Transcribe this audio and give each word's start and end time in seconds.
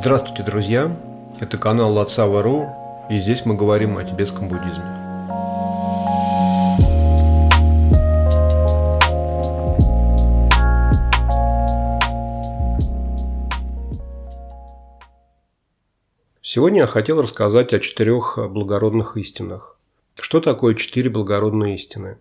Здравствуйте, 0.00 0.44
друзья! 0.44 0.96
Это 1.40 1.58
канал 1.58 1.92
Лацава.ру, 1.92 2.68
и 3.10 3.18
здесь 3.18 3.44
мы 3.44 3.56
говорим 3.56 3.98
о 3.98 4.04
тибетском 4.04 4.48
буддизме. 4.48 4.84
Сегодня 16.42 16.82
я 16.82 16.86
хотел 16.86 17.20
рассказать 17.20 17.74
о 17.74 17.80
четырех 17.80 18.38
благородных 18.50 19.16
истинах. 19.16 19.76
Что 20.20 20.40
такое 20.40 20.76
четыре 20.76 21.10
благородные 21.10 21.74
истины? 21.74 22.18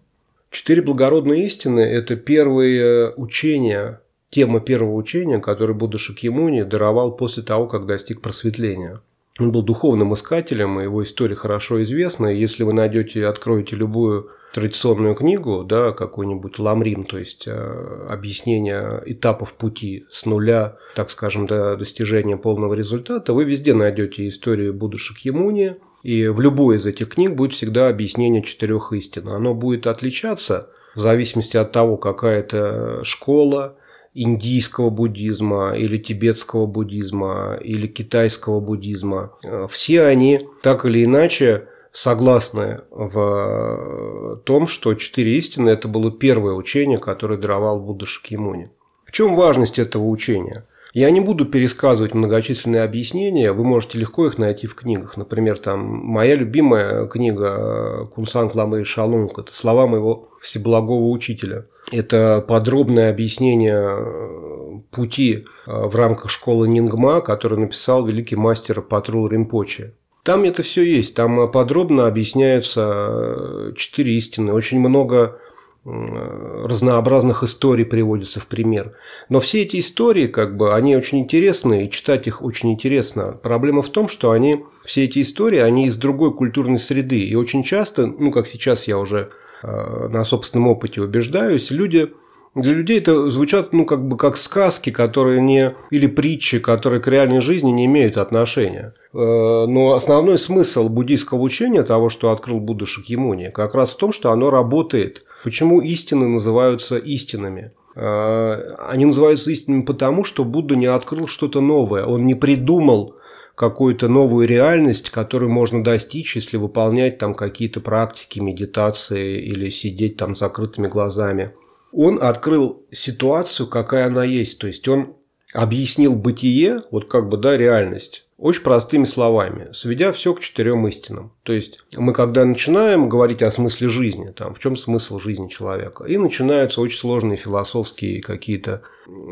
Четыре 0.50 0.82
благородные 0.82 1.46
истины– 1.46 1.80
это 1.82 2.16
первые 2.16 3.14
учения 3.14 4.02
тема 4.30 4.60
первого 4.60 4.93
учения, 4.93 5.39
которое 5.39 5.74
Будда 5.74 5.97
Шакьямуни 5.97 6.64
даровал 6.64 7.15
после 7.15 7.43
того, 7.43 7.68
как 7.68 7.86
достиг 7.86 8.21
просветления. 8.21 9.02
Он 9.39 9.52
был 9.52 9.61
духовным 9.61 10.14
искателем, 10.14 10.79
и 10.79 10.83
его 10.83 11.04
история 11.04 11.36
хорошо 11.36 11.83
известна. 11.83 12.28
Если 12.28 12.64
вы 12.64 12.74
найдете 12.74 13.19
и 13.19 13.24
откроете 13.24 13.75
любую 13.75 14.32
традиционную 14.54 15.14
книгу, 15.14 15.64
да, 15.64 15.92
какой-нибудь 15.92 16.57
ламрим, 16.57 17.04
то 17.04 17.19
есть 17.19 17.47
э, 17.47 18.07
объяснение 18.10 19.04
этапов 19.05 19.54
пути 19.54 20.05
с 20.10 20.25
нуля, 20.25 20.78
так 20.96 21.11
скажем, 21.11 21.46
до 21.46 21.75
достижения 21.75 22.38
полного 22.38 22.74
результата, 22.74 23.33
вы 23.33 23.44
везде 23.44 23.74
найдете 23.74 24.28
историю 24.28 24.74
Будды 24.74 24.97
Шакьямуни, 24.97 25.75
и 26.02 26.28
в 26.28 26.41
любой 26.41 26.78
из 26.78 26.86
этих 26.86 27.10
книг 27.10 27.36
будет 27.36 27.54
всегда 27.54 27.89
объяснение 27.89 28.41
четырех 28.41 28.94
истин. 28.94 29.28
Оно 29.30 29.54
будет 29.54 29.86
отличаться 29.86 30.69
в 30.96 31.00
зависимости 31.00 31.57
от 31.57 31.71
того, 31.71 31.97
какая 31.97 32.39
это 32.39 33.02
школа, 33.03 33.75
индийского 34.23 34.89
буддизма 34.89 35.73
или 35.76 35.98
тибетского 35.98 36.66
буддизма 36.66 37.58
или 37.61 37.88
китайского 37.88 38.59
буддизма. 38.59 39.33
Э, 39.44 39.67
все 39.69 40.03
они 40.03 40.47
так 40.64 40.86
или 40.86 41.03
иначе 41.03 41.67
согласны 41.91 42.81
в 42.91 44.41
том, 44.44 44.67
что 44.67 44.94
четыре 44.95 45.38
истины– 45.38 45.69
это 45.72 45.88
было 45.88 46.11
первое 46.11 46.53
учение, 46.53 46.97
которое 46.97 47.38
даровал 47.38 47.80
Будда 47.80 48.06
Шакьямуни. 48.06 48.69
В 49.06 49.11
чем 49.11 49.36
важность 49.36 49.80
этого 49.80 50.08
учения– 50.08 50.66
я 50.97 51.11
не 51.11 51.19
буду 51.19 51.45
пересказывать 51.45 52.16
многочисленные 52.16 52.81
объяснения, 52.81 53.52
вы 53.52 53.63
можете 53.63 54.00
легко 54.00 54.25
их 54.25 54.39
найти 54.39 54.66
в 54.66 54.73
книгах. 54.73 55.16
Например, 55.16 55.59
там 55.59 55.80
моя 55.80 56.34
любимая 56.34 57.06
книга 57.06 58.09
Кунсан 58.16 58.50
Ламы 58.52 58.84
Шалунг– 58.84 59.38
это 59.39 59.53
слова 59.53 59.86
моего 59.86 60.30
всеблагого 60.41 61.09
учителя. 61.09 61.66
Это 61.91 62.43
подробное 62.47 63.09
объяснение 63.09 64.83
пути 64.91 65.45
в 65.66 65.95
рамках 65.95 66.29
школы 66.29 66.67
Нингма, 66.67 67.21
который 67.21 67.57
написал 67.57 68.05
великий 68.05 68.35
мастер 68.35 68.81
Патрул 68.81 69.27
Римпочи. 69.27 69.94
Там 70.23 70.44
это 70.44 70.63
все 70.63 70.83
есть, 70.83 71.16
там 71.16 71.49
подробно 71.49 72.07
объясняются 72.07 73.73
четыре 73.77 74.17
истины, 74.17 74.52
очень 74.52 74.79
много 74.79 75.39
разнообразных 75.85 77.44
историй 77.44 77.85
приводится 77.85 78.41
в 78.41 78.47
пример. 78.47 78.94
Но 79.29 79.39
все 79.39 79.61
эти 79.61 79.79
истории, 79.79 80.27
как 80.27 80.57
бы, 80.57 80.75
они 80.75 80.97
очень 80.97 81.19
интересны, 81.19 81.85
и 81.85 81.89
читать 81.89 82.27
их 82.27 82.41
очень 82.41 82.73
интересно. 82.73 83.39
Проблема 83.41 83.81
в 83.81 83.88
том, 83.88 84.09
что 84.09 84.31
они, 84.31 84.66
все 84.83 85.05
эти 85.05 85.22
истории, 85.22 85.59
они 85.59 85.88
из 85.88 85.95
другой 85.95 86.33
культурной 86.33 86.79
среды. 86.79 87.22
И 87.22 87.35
очень 87.35 87.63
часто, 87.63 88.05
ну, 88.05 88.33
как 88.33 88.47
сейчас 88.47 88.85
я 88.85 88.99
уже 88.99 89.17
э, 89.19 89.47
на 89.63 90.23
собственном 90.23 90.67
опыте 90.67 91.02
убеждаюсь, 91.02 91.72
люди 91.72 92.13
для 92.55 92.73
людей 92.73 92.97
это 92.97 93.30
звучат, 93.30 93.72
ну, 93.72 93.86
как 93.86 94.08
бы 94.08 94.17
как 94.17 94.36
сказки, 94.36 94.89
которые 94.89 95.41
не... 95.41 95.75
или 95.91 96.08
притчи, 96.08 96.58
которые 96.58 97.02
к 97.02 97.08
реальной 97.08 97.39
жизни 97.39 97.69
не 97.69 97.85
имеют 97.85 98.17
отношения. 98.17 98.95
Э, 99.13 99.66
но 99.67 99.94
основной 99.94 100.39
смысл 100.39 100.90
буддийского 100.90 101.40
учения, 101.40 101.84
того, 101.84 102.09
что 102.09 102.31
открыл 102.31 102.59
Будда 102.59 102.88
Шакьямуни, 102.88 103.50
как 103.50 103.75
раз 103.75 103.91
в 103.91 103.97
том, 103.97 104.12
что 104.12 104.31
оно 104.31 104.50
работает 104.50 105.23
Почему 105.44 105.81
истины 105.81 106.28
называются 106.28 106.97
истинами? 106.97 107.72
Э, 107.95 108.75
они 108.89 109.06
называются 109.06 109.51
истинами 109.51 109.81
потому, 109.81 110.24
что 110.24 110.44
Будда 110.44 110.75
не 110.75 110.88
открыл 110.88 111.28
что-то 111.28 111.62
новое, 111.62 112.06
он 112.06 112.25
не 112.25 112.35
придумал 112.35 113.16
какую-то 113.57 114.07
новую 114.07 114.47
реальность, 114.47 115.09
которую 115.09 115.51
можно 115.51 115.84
достичь, 115.84 116.35
если 116.35 116.57
выполнять 116.57 117.18
там 117.18 117.34
какие-то 117.34 117.81
практики, 117.81 118.40
медитации 118.40 119.41
или 119.41 119.69
сидеть 119.69 120.16
там 120.16 120.35
с 120.35 120.40
закрытыми 120.40 120.88
глазами. 120.88 121.53
Он 121.91 122.22
открыл 122.22 122.85
ситуацию, 122.91 123.68
какая 123.68 124.06
она 124.06 124.23
есть, 124.23 124.59
то 124.59 124.68
есть 124.68 124.88
он 124.88 125.16
объяснил 125.53 126.13
бытие, 126.13 126.84
вот 126.91 127.09
как 127.09 127.29
бы, 127.29 127.38
да, 127.38 127.57
реальность, 127.57 128.28
очень 128.38 128.62
простыми 128.62 129.06
словами, 129.06 129.69
сведя 129.74 130.12
все 130.12 130.35
к 130.35 130.39
четырем 130.39 130.88
истинам. 130.88 131.34
То 131.41 131.51
есть 131.51 131.79
мы 131.97 132.13
когда 132.13 132.45
начинаем 132.45 133.09
говорить 133.09 133.41
о 133.41 133.50
смысле 133.50 133.89
жизни, 133.89 134.34
там, 134.38 134.53
в 134.53 134.59
чем 134.59 134.78
смысл 134.78 135.18
жизни 135.18 135.47
человека, 135.47 136.03
и 136.03 136.18
начинаются 136.18 136.79
очень 136.79 137.00
сложные 137.00 137.38
философские 137.38 138.22
какие-то 138.22 138.84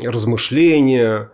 размышления, 0.02 1.30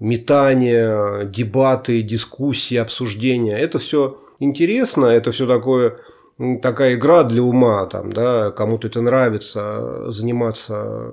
метания, 0.00 1.24
дебаты, 1.24 2.02
дискуссии, 2.02 2.76
обсуждения. 2.76 3.58
Это 3.58 3.78
все 3.78 4.18
интересно, 4.40 5.06
это 5.06 5.32
все 5.32 5.46
такое 5.46 5.98
такая 6.62 6.94
игра 6.94 7.22
для 7.22 7.42
ума, 7.42 7.86
там, 7.86 8.12
да, 8.12 8.50
кому-то 8.50 8.88
это 8.88 9.00
нравится, 9.00 10.10
заниматься 10.10 10.74
э, 10.74 11.12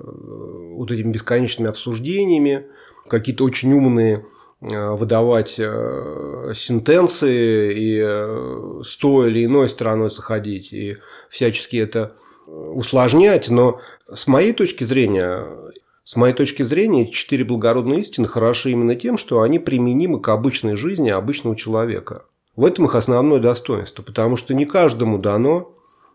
вот 0.74 0.90
этими 0.90 1.12
бесконечными 1.12 1.70
обсуждениями, 1.70 2.66
какие-то 3.08 3.44
очень 3.44 3.72
умные 3.72 4.24
Э, 4.62 4.90
выдавать 4.94 5.56
э, 5.58 6.52
сентенции 6.54 7.74
и 7.74 8.00
э, 8.00 8.82
с 8.84 8.96
той 8.96 9.28
или 9.28 9.44
иной 9.44 9.68
стороной 9.68 10.08
заходить 10.12 10.72
и 10.72 10.98
всячески 11.28 11.76
это 11.78 12.14
усложнять, 12.46 13.50
но 13.50 13.80
с 14.12 14.28
моей 14.28 14.52
точки 14.52 14.84
зрения, 14.84 15.48
с 16.04 16.16
моей 16.16 16.34
точки 16.34 16.62
зрения, 16.62 17.10
четыре 17.10 17.44
благородные 17.44 18.00
истины 18.00 18.26
хороши 18.26 18.70
именно 18.70 18.96
тем, 18.96 19.16
что 19.16 19.42
они 19.42 19.58
применимы 19.58 20.20
к 20.20 20.28
обычной 20.28 20.76
жизни 20.76 21.10
обычного 21.10 21.56
человека. 21.56 22.24
В 22.56 22.64
этом 22.64 22.86
их 22.86 22.94
основное 22.94 23.40
достоинство, 23.40 24.02
потому 24.02 24.36
что 24.36 24.52
не 24.52 24.66
каждому 24.66 25.18
дано, 25.18 25.74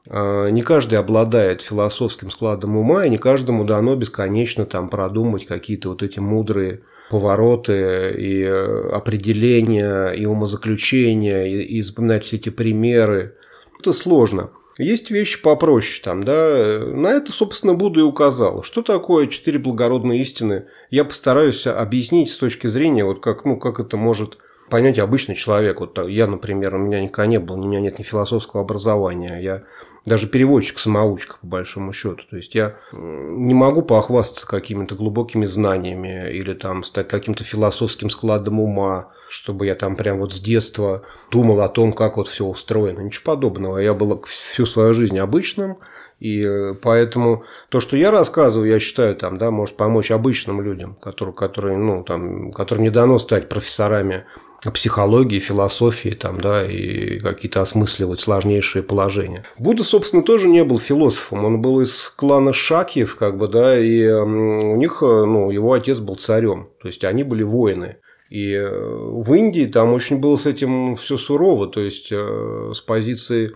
не 0.09 0.61
каждый 0.61 0.99
обладает 0.99 1.61
философским 1.61 2.29
складом 2.31 2.77
ума, 2.77 3.05
и 3.05 3.09
не 3.09 3.17
каждому 3.17 3.63
дано 3.63 3.95
бесконечно 3.95 4.65
там 4.65 4.89
продумать 4.89 5.45
какие-то 5.45 5.89
вот 5.89 6.03
эти 6.03 6.19
мудрые 6.19 6.81
повороты 7.09 8.13
и 8.17 8.43
э, 8.43 8.89
определения, 8.89 10.09
и 10.09 10.25
умозаключения, 10.25 11.45
и, 11.45 11.61
и 11.61 11.81
запоминать 11.81 12.25
все 12.25 12.35
эти 12.35 12.49
примеры. 12.49 13.35
Это 13.79 13.93
сложно. 13.93 14.49
Есть 14.77 15.09
вещи 15.09 15.41
попроще 15.41 16.01
там, 16.03 16.23
да. 16.23 16.79
На 16.79 17.13
это, 17.13 17.31
собственно, 17.31 17.73
Будда 17.73 18.01
и 18.01 18.03
указал. 18.03 18.63
Что 18.63 18.81
такое 18.81 19.27
четыре 19.27 19.59
благородные 19.59 20.21
истины? 20.21 20.65
Я 20.91 21.03
постараюсь 21.05 21.65
объяснить 21.65 22.31
с 22.31 22.38
точки 22.38 22.67
зрения, 22.67 23.03
вот 23.03 23.21
как, 23.21 23.45
ну, 23.45 23.57
как 23.57 23.79
это 23.79 23.97
может 23.97 24.37
понять 24.69 24.99
обычный 24.99 25.35
человек. 25.35 25.79
Вот 25.79 25.97
я, 26.07 26.27
например, 26.27 26.75
у 26.75 26.77
меня 26.77 27.01
никогда 27.01 27.27
не 27.27 27.39
было, 27.39 27.57
у 27.57 27.67
меня 27.67 27.79
нет 27.79 27.99
ни 27.99 28.03
философского 28.03 28.61
образования. 28.61 29.39
Я 29.41 29.63
даже 30.05 30.27
переводчик-самоучка, 30.27 31.37
по 31.41 31.47
большому 31.47 31.93
счету. 31.93 32.23
То 32.29 32.37
есть 32.37 32.53
я 32.53 32.77
не 32.93 33.53
могу 33.53 33.81
похвастаться 33.81 34.47
какими-то 34.47 34.95
глубокими 34.95 35.45
знаниями 35.45 36.31
или 36.31 36.53
там 36.53 36.83
стать 36.83 37.07
каким-то 37.07 37.43
философским 37.43 38.09
складом 38.09 38.59
ума, 38.59 39.11
чтобы 39.29 39.65
я 39.65 39.75
там 39.75 39.95
прям 39.95 40.19
вот 40.19 40.33
с 40.33 40.39
детства 40.39 41.03
думал 41.31 41.61
о 41.61 41.69
том, 41.69 41.93
как 41.93 42.17
вот 42.17 42.27
все 42.27 42.45
устроено. 42.45 43.01
Ничего 43.01 43.33
подобного. 43.33 43.77
Я 43.77 43.93
был 43.93 44.23
всю 44.27 44.65
свою 44.65 44.93
жизнь 44.93 45.19
обычным, 45.19 45.77
и 46.19 46.43
э, 46.43 46.73
поэтому 46.81 47.43
то, 47.69 47.79
что 47.79 47.95
я 47.95 48.11
рассказываю, 48.11 48.69
я 48.69 48.79
считаю, 48.79 49.16
там, 49.16 49.37
да, 49.37 49.51
может 49.51 49.77
помочь 49.77 50.09
обычным 50.11 50.61
людям, 50.61 50.96
которые, 50.96 51.35
которые, 51.35 51.78
ну, 51.78 52.03
там, 52.03 52.52
которым 52.52 52.84
не 52.84 52.90
дано 52.90 53.19
стать 53.19 53.49
профессорами 53.49 54.25
психологии, 54.73 55.40
философии 55.40 56.09
там, 56.09 56.41
да, 56.41 56.66
и 56.66 57.19
какие-то 57.19 57.61
осмысливать 57.61 58.19
сложнейшие 58.19 58.81
положения. 58.81 59.43
Будда, 59.59 59.84
собственно, 59.84 60.23
тоже 60.23 60.47
не 60.47 60.63
был 60.63 60.79
философом, 60.79 61.46
он 61.46 61.61
был 61.61 61.81
из 61.81 62.11
клана 62.16 62.53
Шакиев, 62.53 63.16
как 63.16 63.37
бы, 63.37 63.47
да, 63.47 63.78
и 63.78 64.07
у 64.07 64.75
них, 64.75 65.03
э, 65.03 65.05
ну, 65.05 65.52
его 65.52 65.73
отец 65.73 65.99
был 65.99 66.16
царем, 66.16 66.69
то 66.81 66.87
есть 66.87 67.03
они 67.03 67.23
были 67.23 67.43
воины. 67.43 67.97
И 68.29 68.53
э, 68.53 68.70
в 68.70 69.34
Индии 69.34 69.66
там 69.66 69.94
очень 69.94 70.18
было 70.18 70.38
с 70.38 70.46
этим 70.46 70.96
все 70.96 71.18
сурово, 71.18 71.68
то 71.68 71.82
есть 71.82 72.12
с 72.12 72.82
позиции 72.82 73.53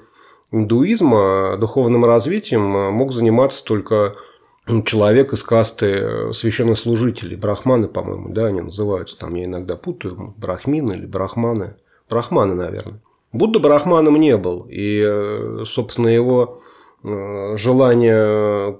индуизма 0.51 1.57
духовным 1.57 2.05
развитием 2.05 2.75
э, 2.75 2.91
мог 2.91 3.13
заниматься 3.13 3.63
только 3.63 4.15
человек 4.85 5.33
из 5.33 5.43
касты 5.43 5.87
э, 5.87 6.33
священнослужителей, 6.33 7.35
брахманы, 7.35 7.87
по-моему, 7.87 8.29
да, 8.29 8.47
они 8.47 8.61
называются, 8.61 9.17
там 9.17 9.35
я 9.35 9.45
иногда 9.45 9.75
путаю, 9.75 10.33
брахмины 10.37 10.93
или 10.93 11.05
брахманы, 11.05 11.75
брахманы, 12.09 12.53
наверное. 12.53 13.01
Будда 13.33 13.59
брахманом 13.59 14.19
не 14.19 14.37
был, 14.37 14.67
и, 14.69 15.01
э, 15.05 15.63
собственно, 15.65 16.09
его 16.09 16.59
Э, 16.59 16.59
желание 17.03 18.77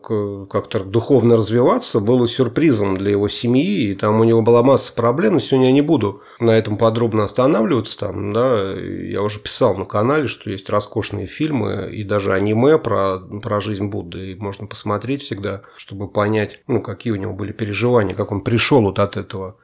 как-то 0.47 0.83
духовно 0.83 1.38
развиваться 1.38 2.00
было 2.00 2.27
сюрпризом 2.27 2.97
для 2.97 3.12
его 3.12 3.27
семьи, 3.27 3.89
и 3.89 3.95
там 3.95 4.19
у 4.19 4.23
него 4.23 4.41
была 4.41 4.62
масса 4.62 4.94
проблем, 4.94 5.39
сегодня 5.39 5.68
я 5.68 5.73
не 5.73 5.81
буду 5.81 6.21
на 6.39 6.51
этом 6.51 6.77
подробно 6.77 7.23
останавливаться. 7.23 7.97
Там, 7.97 8.33
да, 8.33 8.73
я 8.73 9.23
уже 9.23 9.39
писал 9.39 9.75
на 9.75 9.85
канале, 9.85 10.27
что 10.27 10.50
есть 10.51 10.69
роскошные 10.69 11.25
фильмы 11.25 11.89
и 11.91 12.03
даже 12.03 12.33
аниме 12.33 12.77
про, 12.77 13.19
про 13.19 13.59
жизнь 13.59 13.88
Будды, 13.88 14.31
и 14.31 14.35
можно 14.35 14.68
посмотреть 14.68 15.23
всегда, 15.23 15.63
чтобы 15.75 16.07
понять, 16.07 16.62
ну, 16.68 16.81
какие 16.81 17.13
у 17.13 17.18
него 17.18 17.33
были 17.33 17.51
переживания, 17.51 18.15
как 18.15 18.31
он 18.31 18.41
пришел 18.41 18.81
вот 18.81 19.00
от 19.00 19.18
этого 19.18 19.57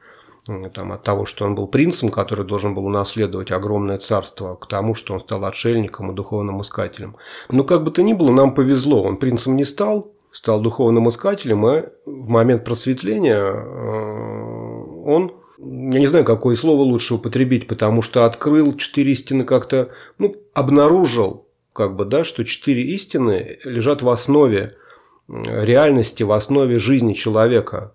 там, 0.74 0.92
от 0.92 1.02
того, 1.02 1.26
что 1.26 1.44
он 1.44 1.54
был 1.54 1.66
принцем, 1.66 2.08
который 2.08 2.44
должен 2.44 2.74
был 2.74 2.86
унаследовать 2.86 3.50
огромное 3.50 3.98
царство, 3.98 4.54
к 4.54 4.66
тому, 4.66 4.94
что 4.94 5.14
он 5.14 5.20
стал 5.20 5.44
отшельником 5.44 6.10
и 6.10 6.14
духовным 6.14 6.60
искателем. 6.62 7.16
Но 7.50 7.64
как 7.64 7.84
бы 7.84 7.90
то 7.90 8.02
ни 8.02 8.12
было, 8.12 8.30
нам 8.30 8.54
повезло. 8.54 9.02
Он 9.02 9.16
принцем 9.16 9.56
не 9.56 9.64
стал, 9.64 10.12
стал 10.32 10.60
духовным 10.60 11.08
искателем, 11.08 11.66
и 11.66 11.84
в 12.06 12.28
момент 12.28 12.64
просветления 12.64 13.38
э, 13.38 14.84
он, 15.04 15.32
я 15.58 15.98
не 16.00 16.06
знаю, 16.06 16.24
какое 16.24 16.56
слово 16.56 16.82
лучше 16.82 17.14
употребить, 17.14 17.66
потому 17.66 18.02
что 18.02 18.24
открыл 18.24 18.76
четыре 18.76 19.12
истины 19.12 19.44
как-то, 19.44 19.90
ну, 20.18 20.36
обнаружил, 20.54 21.46
как 21.72 21.96
бы, 21.96 22.04
да, 22.04 22.24
что 22.24 22.44
четыре 22.44 22.82
истины 22.82 23.58
лежат 23.64 24.02
в 24.02 24.08
основе 24.08 24.76
реальности, 25.28 26.22
в 26.22 26.32
основе 26.32 26.78
жизни 26.78 27.12
человека, 27.12 27.94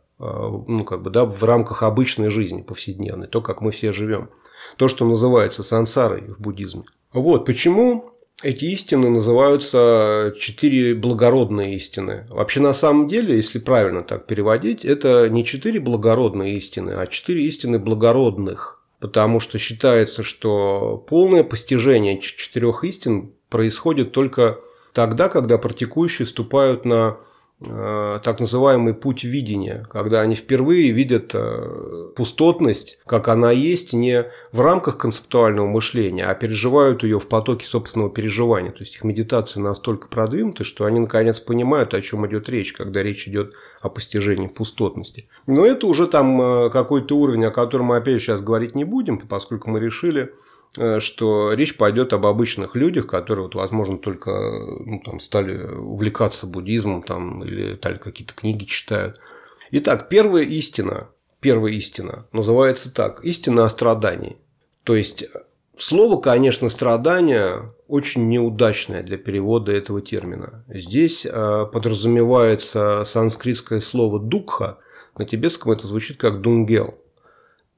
ну, 0.68 0.84
как 0.84 1.02
бы, 1.02 1.10
да, 1.10 1.26
в 1.26 1.44
рамках 1.44 1.84
обычной 1.84 2.30
жизни 2.30 2.62
повседневной, 2.62 3.28
то, 3.28 3.42
как 3.42 3.62
мы 3.62 3.72
все 3.72 3.92
живем. 3.92 4.30
То, 4.78 4.88
что 4.88 5.06
называется 5.06 5.64
сансарой 5.64 6.22
в 6.22 6.40
буддизме. 6.40 6.84
Вот 7.12 7.46
почему 7.46 8.14
эти 8.42 8.66
истины 8.66 9.10
называются 9.10 10.34
четыре 10.38 10.96
благородные 10.96 11.76
истины. 11.76 12.26
Вообще, 12.30 12.60
на 12.60 12.74
самом 12.74 13.08
деле, 13.08 13.36
если 13.36 13.60
правильно 13.60 14.04
так 14.04 14.26
переводить, 14.26 14.84
это 14.84 15.30
не 15.30 15.46
четыре 15.46 15.80
благородные 15.80 16.58
истины, 16.58 16.92
а 16.92 17.08
четыре 17.08 17.46
истины 17.46 17.80
благородных. 17.80 18.82
Потому 19.00 19.40
что 19.40 19.60
считается, 19.60 20.24
что 20.24 21.04
полное 21.10 21.44
постижение 21.44 22.20
четырех 22.20 22.84
истин 22.84 23.34
происходит 23.50 24.12
только 24.12 24.60
тогда, 24.94 25.30
когда 25.30 25.58
практикующие 25.58 26.26
вступают 26.26 26.86
на 26.86 27.18
так 27.60 28.40
называемый 28.40 28.94
путь 28.94 29.24
видения, 29.24 29.86
когда 29.90 30.22
они 30.22 30.36
впервые 30.36 30.92
видят 30.92 31.32
э, 31.34 32.10
пустотность, 32.16 33.00
как 33.06 33.30
она 33.30 33.52
есть, 33.52 33.94
не 33.94 34.26
в 34.52 34.60
рамках 34.60 34.98
концептуального 34.98 35.68
мышления, 35.68 36.26
а 36.26 36.36
переживают 36.36 37.04
ее 37.04 37.20
в 37.20 37.28
потоке 37.28 37.66
собственного 37.66 38.10
переживания. 38.10 38.72
То 38.72 38.80
есть 38.80 38.96
их 38.96 39.04
медитации 39.04 39.62
настолько 39.62 40.10
продвинуты, 40.10 40.66
что 40.66 40.86
они 40.86 41.00
наконец 41.00 41.40
понимают, 41.40 41.94
о 41.94 42.02
чем 42.02 42.28
идет 42.28 42.50
речь, 42.50 42.74
когда 42.74 43.02
речь 43.02 43.28
идет 43.28 43.54
о 43.82 43.90
постижении 43.90 44.48
пустотности. 44.48 45.28
Но 45.48 45.66
это 45.66 45.88
уже 45.88 46.08
там 46.08 46.42
э, 46.42 46.70
какой-то 46.70 47.18
уровень, 47.18 47.46
о 47.46 47.52
котором 47.52 47.88
мы 47.88 47.98
опять 47.98 48.22
сейчас 48.22 48.42
говорить 48.42 48.76
не 48.76 48.84
будем, 48.84 49.20
поскольку 49.20 49.70
мы 49.70 49.80
решили 49.80 50.34
Э, 50.34 50.63
что 50.76 51.54
речь 51.54 51.78
пойдет 51.78 52.14
об 52.14 52.26
обычных 52.26 52.76
людях, 52.76 53.08
которые, 53.08 53.46
вот, 53.46 53.56
возможно, 53.56 53.98
только 53.98 54.32
ну, 54.86 55.00
там, 55.06 55.20
стали 55.20 55.64
увлекаться 55.64 56.48
буддизмом 56.48 57.04
там, 57.04 57.44
или 57.44 57.76
стали 57.76 57.98
какие-то 57.98 58.34
книги 58.34 58.66
читают. 58.66 59.20
Итак, 59.72 60.10
первая 60.10 60.44
истина, 60.44 61.10
первая 61.40 61.74
истина 61.74 62.26
называется 62.32 62.94
так– 62.94 63.24
истина 63.24 63.66
о 63.66 63.70
страдании. 63.70 64.38
То 64.84 64.96
есть, 64.96 65.26
слово, 65.78 66.20
конечно, 66.20 66.70
страдание 66.70 67.74
очень 67.88 68.28
неудачное 68.28 69.04
для 69.04 69.18
перевода 69.18 69.72
этого 69.72 70.02
термина. 70.02 70.64
Здесь 70.68 71.26
э, 71.26 71.66
подразумевается 71.72 73.04
санскритское 73.06 73.80
слово 73.80 74.20
«дукха», 74.20 74.80
на 75.18 75.26
тибетском 75.26 75.72
это 75.72 75.86
звучит 75.86 76.18
как 76.18 76.42
«дунгел». 76.42 76.96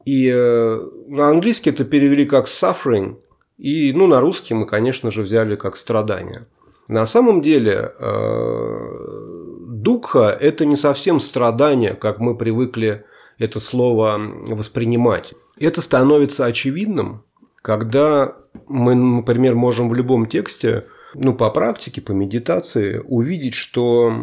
И 0.06 0.32
э, 0.34 0.90
на 1.08 1.30
английский 1.30 1.72
это 1.72 1.84
перевели 1.84 2.26
как 2.26 2.46
suffering, 2.46 3.18
и 3.58 3.92
ну, 3.94 4.08
на 4.08 4.22
русский 4.22 4.54
мы, 4.54 4.66
конечно 4.66 5.12
же, 5.12 5.24
взяли 5.24 5.56
как 5.56 5.78
страдание. 5.78 6.48
На 6.88 7.08
самом 7.08 7.42
деле 7.42 7.92
э, 7.98 9.36
духа– 9.68 10.38
это 10.40 10.66
не 10.66 10.76
совсем 10.76 11.20
страдание, 11.20 11.96
как 11.96 12.20
мы 12.20 12.38
привыкли 12.38 13.06
это 13.40 13.60
слово 13.60 14.20
воспринимать. 14.48 15.34
Это 15.58 15.82
становится 15.82 16.46
очевидным, 16.46 17.24
когда 17.62 18.36
мы, 18.68 18.96
например, 18.96 19.56
можем 19.56 19.90
в 19.90 19.96
любом 19.96 20.28
тексте, 20.28 20.86
ну, 21.16 21.34
по 21.34 21.50
практике, 21.50 22.02
по 22.02 22.12
медитации, 22.12 23.02
увидеть, 23.04 23.54
что 23.54 24.14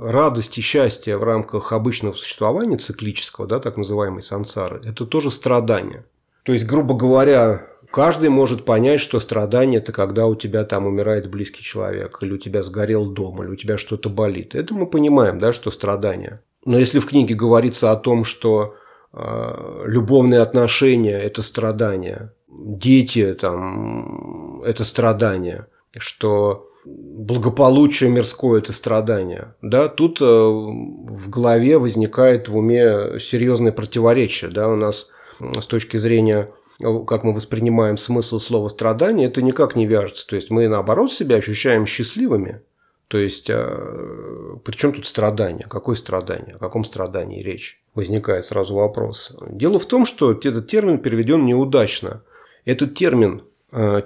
радость 0.00 0.58
и 0.58 0.60
счастье 0.60 1.16
в 1.16 1.24
рамках 1.24 1.72
обычного 1.72 2.14
существования 2.14 2.76
циклического, 2.76 3.46
да, 3.46 3.60
так 3.60 3.76
называемой 3.76 4.22
сансары, 4.22 4.80
это 4.84 5.06
тоже 5.06 5.30
страдание. 5.30 6.04
То 6.42 6.52
есть, 6.52 6.66
грубо 6.66 6.94
говоря, 6.94 7.66
каждый 7.90 8.28
может 8.28 8.64
понять, 8.64 9.00
что 9.00 9.18
страдание– 9.20 9.80
это 9.80 9.92
когда 9.92 10.26
у 10.26 10.34
тебя 10.34 10.64
там 10.64 10.86
умирает 10.86 11.28
близкий 11.30 11.62
человек, 11.62 12.18
или 12.20 12.34
у 12.34 12.38
тебя 12.38 12.62
сгорел 12.62 13.06
дом, 13.06 13.42
или 13.42 13.50
у 13.50 13.56
тебя 13.56 13.78
что-то 13.78 14.10
болит. 14.10 14.54
Это 14.54 14.74
мы 14.74 14.86
понимаем, 14.86 15.38
да, 15.38 15.52
что 15.52 15.70
страдание. 15.70 16.40
Но 16.64 16.78
если 16.78 16.98
в 16.98 17.06
книге 17.06 17.34
говорится 17.34 17.90
о 17.90 17.96
том, 17.96 18.24
что 18.24 18.74
э, 19.12 19.82
любовные 19.86 20.40
отношения– 20.40 21.18
это 21.20 21.42
страдание, 21.42 22.32
дети 22.48 23.34
там– 23.34 24.62
это 24.64 24.84
страдание, 24.84 25.66
что 25.98 26.68
благополучие 26.84 28.10
мирское– 28.10 28.58
это 28.60 28.72
страдание. 28.72 29.54
Да, 29.62 29.88
тут 29.88 30.20
э, 30.20 30.24
в 30.24 31.28
голове 31.28 31.78
возникает 31.78 32.48
в 32.48 32.56
уме 32.56 33.18
серьезное 33.20 33.72
противоречие. 33.72 34.50
Да, 34.50 34.68
у 34.68 34.76
нас 34.76 35.08
с 35.40 35.66
точки 35.66 35.96
зрения 35.96 36.50
как 37.06 37.24
мы 37.24 37.32
воспринимаем 37.32 37.96
смысл 37.96 38.38
слова 38.38 38.68
страдание, 38.68 39.28
это 39.28 39.40
никак 39.40 39.76
не 39.76 39.86
вяжется. 39.86 40.26
То 40.26 40.36
есть 40.36 40.50
мы 40.50 40.68
наоборот 40.68 41.10
себя 41.10 41.36
ощущаем 41.36 41.86
счастливыми. 41.86 42.60
То 43.08 43.16
есть, 43.18 43.48
э, 43.48 44.56
при 44.64 44.76
чем 44.76 44.92
тут 44.92 45.06
страдание? 45.06 45.66
Какое 45.68 45.96
страдание? 45.96 46.56
О 46.56 46.58
каком 46.58 46.84
страдании 46.84 47.42
речь? 47.42 47.80
Возникает 47.94 48.46
сразу 48.46 48.74
вопрос. 48.74 49.34
Дело 49.48 49.78
в 49.78 49.86
том, 49.86 50.04
что 50.04 50.32
этот 50.32 50.66
термин 50.66 50.98
переведен 50.98 51.46
неудачно. 51.46 52.24
Этот 52.66 52.94
термин 52.94 53.40
Э, 53.40 53.55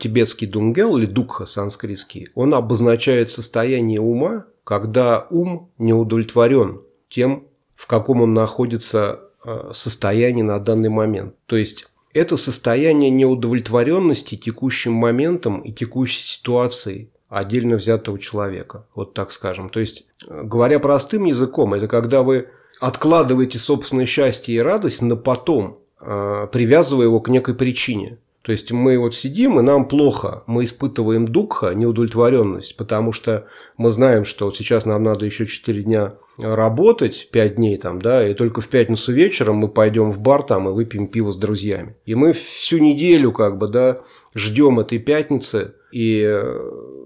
тибетский 0.01 0.49
дунгел 0.49 0.97
или 0.97 1.07
дукха 1.07 1.47
санскритский, 1.47 2.29
он 2.35 2.55
обозначает 2.55 3.31
состояние 3.31 4.01
ума, 4.01 4.47
когда 4.65 5.27
ум 5.31 5.71
не 5.79 5.93
удовлетворен 5.93 6.81
тем, 7.09 7.45
в 7.75 7.87
каком 7.87 8.21
он 8.21 8.35
находится 8.35 9.21
э, 9.45 9.71
состоянии 9.73 10.43
на 10.43 10.59
данный 10.59 10.89
момент. 10.89 11.35
То 11.47 11.57
есть 11.57 11.87
это 12.13 12.37
состояние 12.37 13.11
неудовлетворенности 13.11 14.37
текущим 14.37 14.93
моментом 14.93 15.61
и 15.61 15.73
текущей 15.73 16.25
ситуацией 16.25 17.11
отдельно 17.29 17.77
взятого 17.77 18.19
человека. 18.19 18.87
Вот 18.95 19.15
так 19.15 19.33
скажем. 19.33 19.71
То 19.71 19.81
есть, 19.81 20.05
э, 20.27 20.43
говоря 20.43 20.79
простым 20.79 21.25
языком, 21.25 21.75
это 21.75 21.89
когда 21.89 22.23
вы 22.23 22.49
откладываете 22.81 23.59
собственное 23.59 24.07
счастье 24.07 24.55
и 24.55 24.59
радость 24.59 25.03
на 25.03 25.17
потом, 25.17 25.79
привязывая 25.99 27.05
его 27.05 27.21
к 27.21 27.29
некой 27.29 27.55
причине. 27.55 28.17
То 28.51 28.53
есть 28.53 28.73
мы 28.73 28.99
вот 28.99 29.15
сидим, 29.15 29.61
и 29.61 29.63
нам 29.63 29.87
плохо, 29.87 30.43
мы 30.49 30.65
испытываем 30.65 31.25
духа, 31.25 31.73
неудовлетворенность, 31.73 32.77
потому 32.77 33.13
что 33.13 33.47
мы 33.77 33.93
знаем, 33.93 34.25
что 34.25 34.47
вот 34.47 34.57
сейчас 34.57 34.87
нам 34.87 35.05
надо 35.05 35.25
еще 35.25 35.47
4 35.47 35.85
дня 35.85 36.15
работать, 36.37 37.29
5 37.31 37.55
дней 37.55 37.79
там, 37.79 38.03
да, 38.03 38.27
и 38.27 38.35
только 38.35 38.61
в 38.61 38.67
пятницу 38.67 39.13
вечером 39.13 39.59
мы 39.59 39.69
пойдем 39.69 40.11
в 40.11 40.19
бар 40.19 40.43
там 40.43 40.69
и 40.69 40.73
выпьем 40.73 41.07
пиво 41.07 41.31
с 41.31 41.37
друзьями. 41.37 41.95
И 42.07 42.17
мы 42.17 42.33
всю 42.33 42.79
неделю 42.79 43.31
как 43.31 43.57
бы, 43.57 43.69
да, 43.69 44.01
ждем 44.35 44.81
этой 44.81 44.99
пятницы, 44.99 45.75
и, 45.93 46.43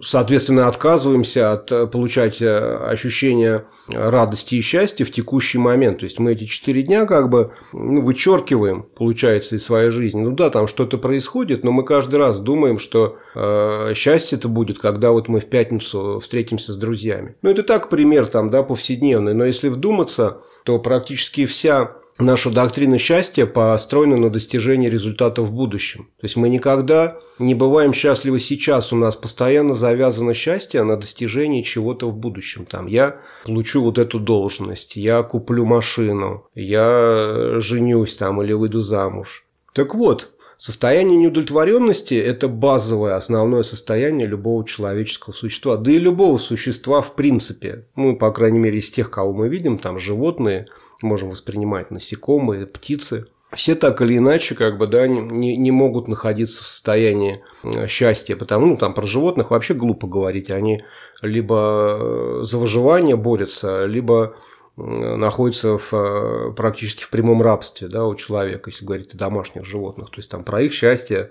соответственно, 0.02 0.68
отказываемся 0.68 1.52
от 1.52 1.72
э, 1.72 1.86
получать 1.86 2.42
э, 2.42 2.76
ощущение 2.86 3.64
радости 3.88 4.56
и 4.56 4.60
счастья 4.60 5.04
в 5.04 5.10
текущий 5.10 5.58
момент. 5.58 5.98
То 5.98 6.04
есть 6.04 6.18
мы 6.18 6.32
эти 6.32 6.44
четыре 6.44 6.82
дня 6.82 7.06
как 7.06 7.30
бы 7.30 7.52
ну, 7.72 8.02
вычеркиваем, 8.02 8.82
получается, 8.94 9.56
из 9.56 9.64
своей 9.64 9.90
жизни. 9.90 10.20
Ну 10.20 10.32
да, 10.32 10.50
там 10.50 10.66
что-то 10.66 10.98
происходит, 10.98 11.64
но 11.64 11.72
мы 11.72 11.84
каждый 11.84 12.16
раз 12.16 12.40
думаем, 12.40 12.78
что 12.78 13.16
э, 13.34 13.92
счастье 13.94 14.38
это 14.38 14.48
будет, 14.48 14.78
когда 14.78 15.12
вот 15.12 15.28
мы 15.28 15.40
в 15.40 15.46
пятницу 15.46 16.20
встретимся 16.20 16.72
с 16.72 16.76
друзьями. 16.76 17.36
Ну 17.42 17.50
это 17.50 17.62
так 17.62 17.88
пример 17.88 18.26
там, 18.26 18.50
да, 18.50 18.62
повседневный. 18.62 19.34
Но 19.34 19.46
если 19.46 19.68
вдуматься, 19.68 20.42
то 20.64 20.78
практически 20.78 21.46
вся 21.46 21.96
наша 22.18 22.50
доктрина 22.50 22.99
счастья 22.99 23.47
построена 23.47 24.16
на 24.16 24.30
достижении 24.30 24.88
результата 24.88 25.42
в 25.42 25.52
будущем. 25.52 26.04
То 26.21 26.25
есть 26.25 26.37
мы 26.37 26.49
никогда 26.49 27.18
не 27.38 27.54
бываем 27.54 27.92
счастливы 27.92 28.40
сейчас, 28.40 28.92
у 28.92 28.97
нас 28.97 29.16
постоянно 29.16 29.75
завязано 29.75 30.35
счастье 30.35 30.83
на 30.83 30.97
достижении 30.97 31.62
чего-то 31.62 32.09
в 32.09 32.16
будущем. 32.16 32.66
Там 32.66 32.87
я 32.87 33.21
получу 33.44 33.83
вот 33.83 33.99
эту 33.99 34.21
должность, 34.21 34.97
я 34.97 35.23
куплю 35.23 35.64
машину, 35.64 36.47
я 36.54 37.61
женюсь 37.61 38.16
там 38.16 38.42
или 38.42 38.52
выйду 38.52 38.80
замуж. 38.80 39.44
Так 39.73 39.94
вот, 39.94 40.30
Состояние 40.58 41.16
неудовлетворенности– 41.16 42.14
это 42.14 42.49
базовое, 42.49 43.16
основное 43.16 43.62
состояние 43.62 44.26
любого 44.26 44.64
человеческого 44.64 45.32
существа, 45.32 45.76
да 45.76 45.90
и 45.90 45.99
любого 45.99 46.38
существа 46.38 47.00
в 47.00 47.14
принципе. 47.14 47.87
Ну, 47.96 48.16
по 48.16 48.30
крайней 48.30 48.58
мере, 48.58 48.78
из 48.78 48.90
тех, 48.90 49.11
кого 49.11 49.32
мы 49.32 49.49
видим, 49.49 49.78
там 49.78 49.99
животные, 49.99 50.66
можем 51.02 51.30
воспринимать 51.30 51.90
насекомые, 51.90 52.66
птицы. 52.66 53.26
Все 53.52 53.75
так 53.75 54.00
или 54.02 54.18
иначе, 54.18 54.54
как 54.54 54.78
бы, 54.78 54.87
да, 54.87 55.06
не, 55.06 55.56
не 55.56 55.70
могут 55.70 56.08
находиться 56.08 56.62
в 56.62 56.66
состоянии 56.66 57.42
э, 57.62 57.87
счастья, 57.87 58.34
потому 58.34 58.66
ну, 58.66 58.76
там 58.76 58.94
про 58.94 59.06
животных 59.06 59.50
вообще 59.50 59.75
глупо 59.75 60.08
говорить. 60.08 60.50
Они 60.50 60.82
либо 61.23 62.40
за 62.42 62.58
выживание 62.58 63.16
борются, 63.16 63.87
либо 63.87 64.37
находятся 64.76 65.78
в, 65.78 65.93
э, 65.93 66.52
практически 66.52 67.04
в 67.04 67.11
прямом 67.11 67.43
рабстве 67.43 67.88
да, 67.88 68.07
у 68.07 68.14
человека, 68.14 68.71
если 68.71 68.85
говорить 68.85 69.14
о 69.14 69.19
домашних 69.19 69.64
животных. 69.64 70.11
То 70.11 70.16
есть 70.16 70.31
там 70.31 70.45
про 70.45 70.62
их 70.62 70.73
счастье, 70.73 71.31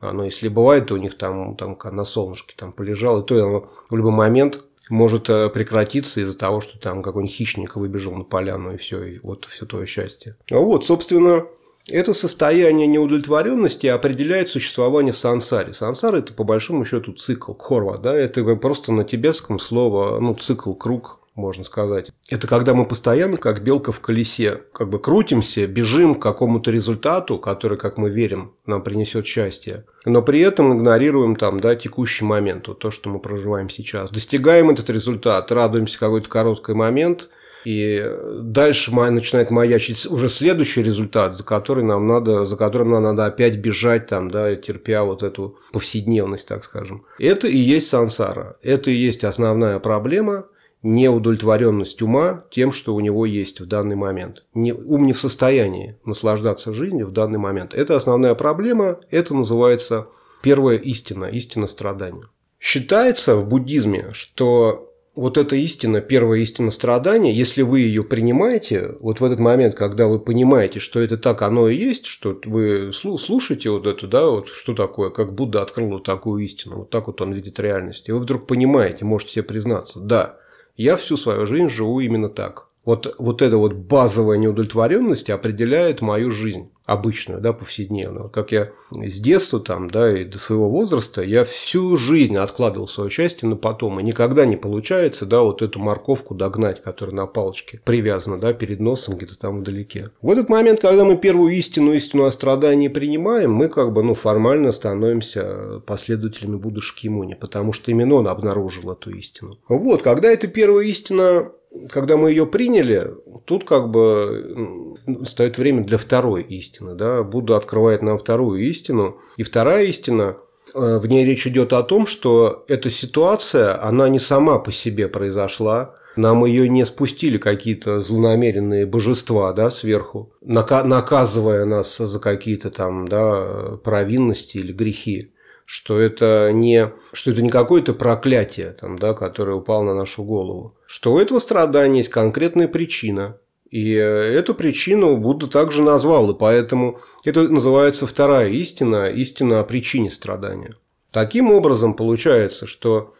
оно 0.00 0.24
если 0.24 0.48
бывает, 0.48 0.86
то 0.86 0.94
у 0.94 0.98
них 0.98 1.16
там, 1.16 1.56
там 1.56 1.78
на 1.84 2.04
солнышке 2.04 2.54
там 2.56 2.72
полежал, 2.72 3.22
и 3.22 3.26
то 3.26 3.34
оно 3.34 3.70
в 3.88 3.96
любой 3.96 4.12
момент 4.12 4.64
может 4.90 5.30
э, 5.30 5.48
прекратиться 5.48 6.20
из-за 6.20 6.36
того, 6.36 6.60
что 6.60 6.78
там 6.78 7.02
какой-нибудь 7.02 7.34
хищник 7.34 7.76
выбежал 7.76 8.14
на 8.14 8.24
поляну, 8.24 8.74
и 8.74 8.76
все, 8.76 9.02
и 9.04 9.18
вот 9.20 9.46
все 9.46 9.64
твое 9.64 9.86
счастье. 9.86 10.36
Вот, 10.50 10.84
собственно, 10.84 11.46
это 11.88 12.12
состояние 12.12 12.86
неудовлетворенности 12.86 13.86
определяет 13.86 14.50
существование 14.50 15.12
в 15.12 15.18
сансаре. 15.18 15.72
Сансара– 15.72 16.16
это, 16.18 16.32
по 16.34 16.44
большому 16.44 16.84
счету, 16.84 17.12
цикл, 17.12 17.54
хорва, 17.54 17.98
да, 17.98 18.14
это 18.14 18.44
просто 18.56 18.92
на 18.92 19.04
тибетском 19.04 19.58
слово, 19.58 20.20
ну, 20.20 20.34
цикл, 20.34 20.74
круг, 20.74 21.21
можно 21.34 21.64
сказать. 21.64 22.10
Это 22.28 22.46
когда 22.46 22.74
мы 22.74 22.84
постоянно, 22.84 23.36
как 23.36 23.62
белка 23.62 23.92
в 23.92 24.00
колесе, 24.00 24.62
как 24.72 24.90
бы 24.90 24.98
крутимся, 24.98 25.66
бежим 25.66 26.14
к 26.14 26.22
какому-то 26.22 26.70
результату, 26.70 27.38
который, 27.38 27.78
как 27.78 27.96
мы 27.96 28.10
верим, 28.10 28.54
нам 28.66 28.82
принесет 28.82 29.26
счастье. 29.26 29.84
Но 30.04 30.22
при 30.22 30.40
этом 30.40 30.76
игнорируем 30.76 31.36
там, 31.36 31.60
да, 31.60 31.74
текущий 31.76 32.24
момент, 32.24 32.68
вот 32.68 32.78
то, 32.80 32.90
что 32.90 33.08
мы 33.10 33.18
проживаем 33.18 33.70
сейчас. 33.70 34.10
Достигаем 34.10 34.70
этот 34.70 34.90
результат, 34.90 35.50
радуемся 35.50 35.98
какой-то 35.98 36.28
короткий 36.28 36.74
момент– 36.74 37.28
и 37.64 38.04
дальше 38.40 38.92
начинает 38.92 39.50
маячить 39.50 40.06
уже 40.06 40.28
следующий 40.28 40.82
результат, 40.82 41.36
за 41.36 41.44
который 41.44 41.84
нам 41.84 42.06
надо, 42.06 42.44
за 42.44 42.56
которым 42.56 42.90
нам 42.90 43.02
надо 43.02 43.26
опять 43.26 43.56
бежать, 43.56 44.06
там, 44.06 44.30
да, 44.30 44.54
терпя 44.56 45.04
вот 45.04 45.22
эту 45.22 45.58
повседневность, 45.72 46.46
так 46.46 46.64
скажем. 46.64 47.04
Это 47.18 47.46
и 47.46 47.56
есть 47.56 47.88
сансара. 47.88 48.56
Это 48.62 48.90
и 48.90 48.94
есть 48.94 49.24
основная 49.24 49.78
проблема, 49.78 50.46
неудовлетворенность 50.82 52.02
ума 52.02 52.44
тем, 52.50 52.72
что 52.72 52.94
у 52.94 53.00
него 53.00 53.24
есть 53.26 53.60
в 53.60 53.66
данный 53.66 53.96
момент. 53.96 54.44
Не, 54.54 54.72
ум 54.72 55.06
не 55.06 55.12
в 55.12 55.20
состоянии 55.20 55.96
наслаждаться 56.04 56.74
жизнью 56.74 57.06
в 57.06 57.12
данный 57.12 57.38
момент. 57.38 57.74
Это 57.74 57.96
основная 57.96 58.34
проблема, 58.34 59.00
это 59.10 59.34
называется 59.34 60.08
первая 60.42 60.76
истина, 60.78 61.26
истина 61.26 61.66
страдания. 61.66 62.24
Считается 62.58 63.36
в 63.36 63.48
буддизме, 63.48 64.10
что 64.12 64.92
вот 65.14 65.36
эта 65.36 65.56
истина, 65.56 66.00
первая 66.00 66.40
истина 66.40 66.70
страдания, 66.70 67.32
если 67.32 67.62
вы 67.62 67.80
ее 67.80 68.02
принимаете, 68.02 68.96
вот 69.00 69.20
в 69.20 69.24
этот 69.24 69.38
момент, 69.38 69.74
когда 69.74 70.06
вы 70.06 70.18
понимаете, 70.18 70.80
что 70.80 71.00
это 71.00 71.18
так 71.18 71.42
оно 71.42 71.68
и 71.68 71.76
есть, 71.76 72.06
что 72.06 72.40
вы 72.44 72.92
слушаете 72.92 73.70
вот 73.70 73.86
это, 73.86 74.06
да, 74.06 74.26
вот 74.26 74.48
что 74.48 74.74
такое, 74.74 75.10
как 75.10 75.34
Будда 75.34 75.62
открыл 75.62 75.90
вот 75.90 76.04
такую 76.04 76.44
истину, 76.44 76.78
вот 76.78 76.90
так 76.90 77.08
вот 77.08 77.20
он 77.20 77.32
видит 77.32 77.60
реальность, 77.60 78.08
и 78.08 78.12
вы 78.12 78.20
вдруг 78.20 78.46
понимаете, 78.46 79.04
можете 79.04 79.32
себе 79.32 79.42
признаться, 79.42 80.00
да, 80.00 80.38
я 80.76 80.96
всю 80.96 81.16
свою 81.16 81.46
жизнь 81.46 81.68
живу 81.68 82.00
именно 82.00 82.28
так. 82.28 82.71
Вот, 82.84 83.14
вот 83.18 83.42
эта 83.42 83.56
вот 83.56 83.74
базовая 83.74 84.38
неудовлетворенность 84.38 85.30
определяет 85.30 86.00
мою 86.00 86.30
жизнь 86.30 86.70
обычную, 86.84 87.40
да, 87.40 87.52
повседневную. 87.52 88.28
Как 88.28 88.50
я 88.50 88.72
с 88.90 89.20
детства 89.20 89.60
там, 89.60 89.88
да, 89.88 90.18
и 90.18 90.24
до 90.24 90.38
своего 90.38 90.68
возраста, 90.68 91.22
я 91.22 91.44
всю 91.44 91.96
жизнь 91.96 92.36
откладывал 92.36 92.88
свое 92.88 93.08
счастье 93.08 93.48
на 93.48 93.56
потом. 93.56 94.00
И 94.00 94.02
никогда 94.02 94.44
не 94.44 94.56
получается, 94.56 95.24
да, 95.26 95.42
вот 95.42 95.62
эту 95.62 95.78
морковку 95.78 96.34
догнать, 96.34 96.82
которая 96.82 97.14
на 97.14 97.26
палочке 97.26 97.80
привязана, 97.84 98.38
да, 98.38 98.52
перед 98.52 98.80
носом 98.80 99.16
где-то 99.16 99.38
там 99.38 99.60
вдалеке. 99.60 100.10
В 100.20 100.30
этот 100.30 100.48
момент, 100.48 100.80
когда 100.80 101.04
мы 101.04 101.16
первую 101.16 101.54
истину, 101.54 101.92
истину 101.92 102.24
о 102.24 102.30
страдании 102.32 102.88
принимаем, 102.88 103.52
мы 103.52 103.68
как 103.68 103.92
бы, 103.92 104.02
ну, 104.02 104.14
формально 104.14 104.72
становимся 104.72 105.80
последователями 105.86 106.56
Будды 106.56 106.80
Шкимуни, 106.80 107.34
потому 107.34 107.72
что 107.72 107.90
именно 107.92 108.16
он 108.16 108.26
обнаружил 108.26 108.90
эту 108.90 109.10
истину. 109.10 109.58
Вот, 109.68 110.02
когда 110.02 110.30
эта 110.30 110.48
первая 110.48 110.86
истина 110.86 111.52
когда 111.90 112.16
мы 112.16 112.30
ее 112.30 112.46
приняли, 112.46 113.14
тут 113.44 113.64
как 113.64 113.90
бы 113.90 114.94
стоит 115.24 115.58
время 115.58 115.84
для 115.84 115.98
второй 115.98 116.42
истины. 116.42 116.94
Да? 116.94 117.22
Будда 117.22 117.56
открывает 117.56 118.02
нам 118.02 118.18
вторую 118.18 118.60
истину. 118.68 119.18
И 119.36 119.42
вторая 119.42 119.84
истина, 119.84 120.36
э, 120.74 120.98
в 120.98 121.06
ней 121.06 121.24
речь 121.24 121.46
идет 121.46 121.72
о 121.72 121.82
том, 121.82 122.06
что 122.06 122.64
эта 122.68 122.90
ситуация, 122.90 123.82
она 123.82 124.08
не 124.08 124.18
сама 124.18 124.58
по 124.58 124.72
себе 124.72 125.08
произошла, 125.08 125.94
нам 126.14 126.44
ее 126.44 126.68
не 126.68 126.84
спустили 126.84 127.38
какие-то 127.38 128.02
злонамеренные 128.02 128.84
божества 128.84 129.52
да, 129.54 129.70
сверху, 129.70 130.32
наказывая 130.42 131.64
нас 131.64 131.96
за 131.96 132.20
какие-то 132.20 132.70
там 132.70 133.08
да, 133.08 133.78
провинности 133.82 134.58
или 134.58 134.72
грехи 134.72 135.31
что 135.72 135.98
это 135.98 136.50
не, 136.52 136.92
что 137.14 137.30
это 137.30 137.40
не 137.40 137.48
какое-то 137.48 137.94
проклятие, 137.94 138.76
там, 138.78 138.98
да, 138.98 139.14
которое 139.14 139.56
упало 139.56 139.84
на 139.84 139.94
нашу 139.94 140.22
голову, 140.22 140.76
что 140.84 141.14
у 141.14 141.18
этого 141.18 141.38
страдания 141.38 142.00
есть 142.00 142.10
конкретная 142.10 142.68
причина, 142.68 143.38
и 143.70 143.92
эту 143.92 144.54
причину 144.54 145.16
Будда 145.16 145.46
также 145.46 145.80
назвал, 145.80 146.30
и 146.30 146.38
поэтому 146.38 146.98
это 147.24 147.48
называется 147.48 148.06
вторая 148.06 148.50
истина, 148.50 149.06
истина 149.06 149.60
о 149.60 149.64
причине 149.64 150.10
страдания. 150.10 150.76
Таким 151.10 151.50
образом, 151.50 151.94
получается, 151.94 152.66
что 152.66 153.14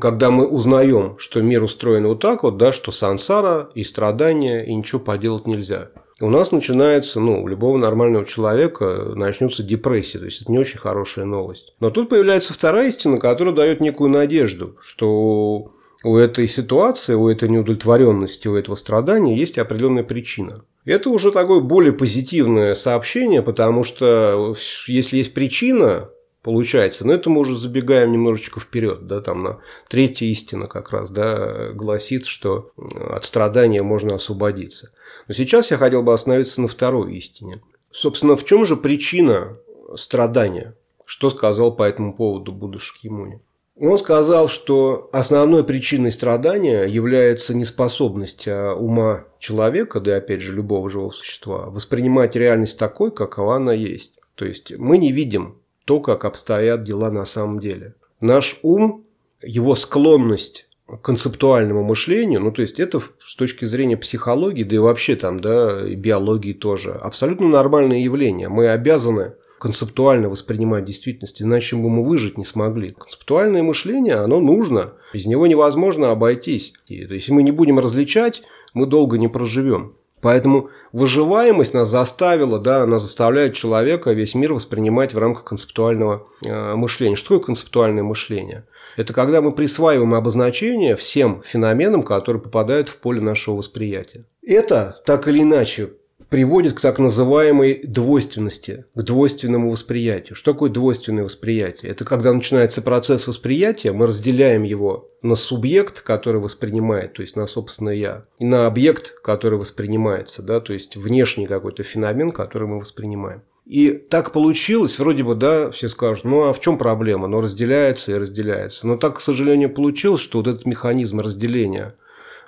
когда 0.00 0.30
мы 0.30 0.46
узнаем, 0.46 1.18
что 1.18 1.42
мир 1.42 1.64
устроен 1.64 2.06
вот 2.06 2.20
так 2.20 2.44
вот, 2.44 2.56
да, 2.56 2.70
что 2.70 2.92
сансара 2.92 3.68
и 3.74 3.82
страдания, 3.82 4.64
и 4.64 4.72
ничего 4.76 5.00
поделать 5.00 5.48
нельзя– 5.48 5.90
у 6.20 6.28
нас 6.28 6.52
начинается, 6.52 7.20
ну, 7.20 7.42
у 7.42 7.48
любого 7.48 7.78
нормального 7.78 8.24
человека 8.24 9.12
начнется 9.14 9.62
депрессия. 9.62 10.18
То 10.18 10.26
есть 10.26 10.42
это 10.42 10.52
не 10.52 10.58
очень 10.58 10.78
хорошая 10.78 11.24
новость. 11.24 11.74
Но 11.80 11.90
тут 11.90 12.08
появляется 12.08 12.52
вторая 12.52 12.88
истина, 12.88 13.18
которая 13.18 13.54
дает 13.54 13.80
некую 13.80 14.10
надежду, 14.10 14.76
что 14.82 15.72
у 16.04 16.16
этой 16.16 16.48
ситуации, 16.48 17.14
у 17.14 17.28
этой 17.28 17.48
неудовлетворенности, 17.48 18.48
у 18.48 18.54
этого 18.54 18.74
страдания 18.74 19.36
есть 19.36 19.58
определенная 19.58 20.04
причина. 20.04 20.64
Это 20.84 21.10
уже 21.10 21.30
такое 21.30 21.60
более 21.60 21.92
позитивное 21.92 22.74
сообщение, 22.74 23.42
потому 23.42 23.84
что 23.84 24.54
если 24.86 25.18
есть 25.18 25.34
причина, 25.34 26.08
получается. 26.42 27.06
Но 27.06 27.12
это 27.12 27.28
мы 27.28 27.40
уже 27.40 27.54
забегаем 27.54 28.12
немножечко 28.12 28.60
вперед, 28.60 29.06
да, 29.06 29.20
там 29.20 29.42
на 29.42 29.58
третья 29.88 30.26
истина 30.26 30.66
как 30.66 30.90
раз, 30.90 31.10
да, 31.10 31.70
гласит, 31.74 32.26
что 32.26 32.70
от 33.10 33.24
страдания 33.24 33.82
можно 33.82 34.14
освободиться. 34.14 34.92
Но 35.30 35.34
сейчас 35.34 35.70
я 35.70 35.76
хотел 35.76 36.02
бы 36.02 36.12
остановиться 36.12 36.60
на 36.60 36.66
второй 36.66 37.14
истине. 37.14 37.60
Собственно, 37.92 38.34
в 38.34 38.44
чем 38.44 38.64
же 38.64 38.76
причина 38.76 39.56
страдания? 39.94 40.74
Что 41.04 41.30
сказал 41.30 41.72
по 41.72 41.84
этому 41.84 42.14
поводу 42.16 42.50
Будда 42.50 42.80
Шакьямуни? 42.80 43.40
Он 43.78 43.96
сказал, 43.96 44.48
что 44.48 45.08
основной 45.12 45.62
причиной 45.62 46.10
страдания 46.10 46.82
является 46.82 47.54
неспособность 47.54 48.48
а, 48.48 48.74
ума 48.74 49.22
человека, 49.38 50.00
да 50.00 50.16
и 50.16 50.18
опять 50.18 50.40
же 50.40 50.52
любого 50.52 50.90
живого 50.90 51.12
существа, 51.12 51.66
воспринимать 51.66 52.34
реальность 52.34 52.76
такой, 52.76 53.12
какова 53.12 53.54
она 53.54 53.72
есть. 53.72 54.18
То 54.34 54.44
есть 54.44 54.76
мы 54.76 54.98
не 54.98 55.12
видим 55.12 55.58
то, 55.84 56.00
как 56.00 56.24
обстоят 56.24 56.82
дела 56.82 57.12
на 57.12 57.24
самом 57.24 57.60
деле. 57.60 57.94
Наш 58.20 58.58
ум, 58.64 59.04
его 59.44 59.76
склонность 59.76 60.66
концептуальному 61.02 61.82
мышлению, 61.82 62.40
ну 62.40 62.52
то 62.52 62.62
есть 62.62 62.80
это 62.80 63.00
с 63.00 63.34
точки 63.36 63.64
зрения 63.64 63.96
психологии, 63.96 64.64
да 64.64 64.76
и 64.76 64.78
вообще 64.78 65.16
там, 65.16 65.40
да, 65.40 65.86
и 65.86 65.94
биологии 65.94 66.52
тоже, 66.52 66.92
абсолютно 66.92 67.48
нормальное 67.48 67.98
явление. 67.98 68.48
Мы 68.48 68.68
обязаны 68.68 69.34
концептуально 69.60 70.30
воспринимать 70.30 70.86
действительность, 70.86 71.42
иначе 71.42 71.76
бы 71.76 71.90
мы 71.90 72.02
выжить 72.02 72.38
не 72.38 72.46
смогли. 72.46 72.92
Концептуальное 72.98 73.62
мышление, 73.62 74.14
оно 74.14 74.40
нужно, 74.40 74.94
без 75.12 75.26
него 75.26 75.46
невозможно 75.46 76.10
обойтись. 76.10 76.72
И, 76.86 77.04
то 77.04 77.12
есть, 77.12 77.28
мы 77.28 77.42
не 77.42 77.50
будем 77.50 77.78
различать, 77.78 78.42
мы 78.72 78.86
долго 78.86 79.18
не 79.18 79.28
проживем. 79.28 79.94
Поэтому 80.22 80.70
выживаемость 80.92 81.74
нас 81.74 81.88
заставила, 81.88 82.58
да, 82.58 82.82
она 82.82 82.98
заставляет 82.98 83.54
человека 83.54 84.12
весь 84.12 84.34
мир 84.34 84.52
воспринимать 84.52 85.14
в 85.14 85.18
рамках 85.18 85.44
концептуального 85.44 86.26
э, 86.44 86.74
мышления. 86.74 87.16
Что 87.16 87.34
такое 87.34 87.46
концептуальное 87.46 88.02
мышление? 88.02 88.64
Это 88.96 89.12
когда 89.12 89.40
мы 89.40 89.52
присваиваем 89.52 90.14
обозначение 90.14 90.96
всем 90.96 91.42
феноменам, 91.44 92.02
которые 92.02 92.42
попадают 92.42 92.88
в 92.88 92.96
поле 92.96 93.20
нашего 93.20 93.56
восприятия. 93.56 94.24
Это, 94.42 95.00
так 95.06 95.28
или 95.28 95.42
иначе, 95.42 95.90
приводит 96.30 96.74
к 96.74 96.80
так 96.80 96.98
называемой 96.98 97.82
двойственности, 97.84 98.86
к 98.94 99.02
двойственному 99.02 99.70
восприятию. 99.70 100.36
Что 100.36 100.52
такое 100.52 100.70
двойственное 100.70 101.24
восприятие? 101.24 101.90
Это 101.90 102.04
когда 102.04 102.32
начинается 102.32 102.80
процесс 102.80 103.26
восприятия, 103.26 103.92
мы 103.92 104.06
разделяем 104.06 104.62
его 104.62 105.10
на 105.22 105.34
субъект, 105.34 106.00
который 106.00 106.40
воспринимает, 106.40 107.14
то 107.14 107.22
есть 107.22 107.36
на 107.36 107.46
собственное 107.46 107.94
я, 107.94 108.24
и 108.38 108.44
на 108.44 108.66
объект, 108.66 109.20
который 109.22 109.58
воспринимается, 109.58 110.42
да, 110.42 110.60
то 110.60 110.72
есть 110.72 110.96
внешний 110.96 111.46
какой-то 111.46 111.82
феномен, 111.82 112.30
который 112.30 112.68
мы 112.68 112.78
воспринимаем. 112.78 113.42
И 113.70 113.92
так 113.92 114.32
получилось, 114.32 114.98
вроде 114.98 115.22
бы, 115.22 115.36
да, 115.36 115.70
все 115.70 115.88
скажут, 115.88 116.24
ну 116.24 116.48
а 116.48 116.52
в 116.52 116.58
чем 116.58 116.76
проблема? 116.76 117.28
Но 117.28 117.40
разделяется 117.40 118.10
и 118.10 118.18
разделяется. 118.18 118.84
Но 118.84 118.96
так, 118.96 119.18
к 119.18 119.20
сожалению, 119.20 119.70
получилось, 119.72 120.22
что 120.22 120.38
вот 120.38 120.48
этот 120.48 120.66
механизм 120.66 121.20
разделения 121.20 121.94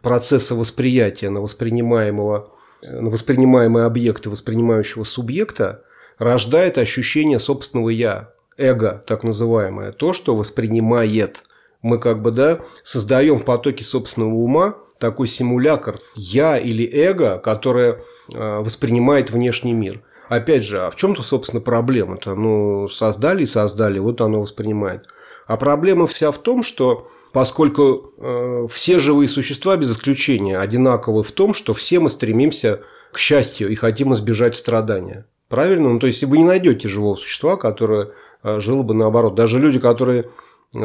процесса 0.02 0.56
восприятия 0.56 1.30
на 1.30 1.40
воспринимаемого, 1.40 2.52
на 2.82 3.08
воспринимаемые 3.08 3.86
объекты 3.86 4.30
воспринимающего 4.30 5.04
субъекта 5.04 5.84
рождает 6.18 6.76
ощущение 6.76 7.38
собственного 7.38 7.90
«я», 7.90 8.30
эго, 8.56 9.04
так 9.06 9.22
называемое, 9.22 9.92
то, 9.92 10.14
что 10.14 10.34
воспринимает. 10.34 11.44
Мы 11.82 12.00
как 12.00 12.20
бы, 12.20 12.32
да, 12.32 12.62
создаем 12.82 13.38
в 13.38 13.44
потоке 13.44 13.84
собственного 13.84 14.34
ума 14.34 14.74
такой 14.98 15.28
симулятор 15.28 16.00
«я» 16.16 16.58
или 16.58 16.84
эго, 16.84 17.38
которое 17.38 18.00
э, 18.34 18.58
воспринимает 18.58 19.30
внешний 19.30 19.72
мир– 19.72 20.02
опять 20.36 20.64
же, 20.64 20.80
а 20.80 20.90
в 20.90 20.96
чем-то, 20.96 21.22
собственно, 21.22 21.60
проблема-то? 21.60 22.34
Ну, 22.34 22.88
создали 22.88 23.42
и 23.42 23.46
создали, 23.46 23.98
вот 23.98 24.20
оно 24.20 24.40
воспринимает. 24.40 25.06
А 25.46 25.56
проблема 25.56 26.06
вся 26.06 26.30
в 26.30 26.38
том, 26.38 26.62
что 26.62 27.08
поскольку 27.32 28.12
э, 28.18 28.66
все 28.70 28.98
живые 28.98 29.28
существа, 29.28 29.76
без 29.76 29.92
исключения, 29.92 30.58
одинаковы 30.58 31.22
в 31.22 31.32
том, 31.32 31.54
что 31.54 31.74
все 31.74 32.00
мы 32.00 32.10
стремимся 32.10 32.80
к 33.12 33.18
счастью 33.18 33.68
и 33.68 33.74
хотим 33.74 34.14
избежать 34.14 34.56
страдания. 34.56 35.26
Правильно? 35.48 35.90
Ну, 35.90 35.98
то 35.98 36.06
есть, 36.06 36.24
вы 36.24 36.38
не 36.38 36.44
найдете 36.44 36.88
живого 36.88 37.16
существа, 37.16 37.56
которое 37.56 38.12
э, 38.42 38.60
жило 38.60 38.82
бы 38.82 38.94
наоборот. 38.94 39.34
Даже 39.34 39.58
люди, 39.58 39.78
которые 39.78 40.30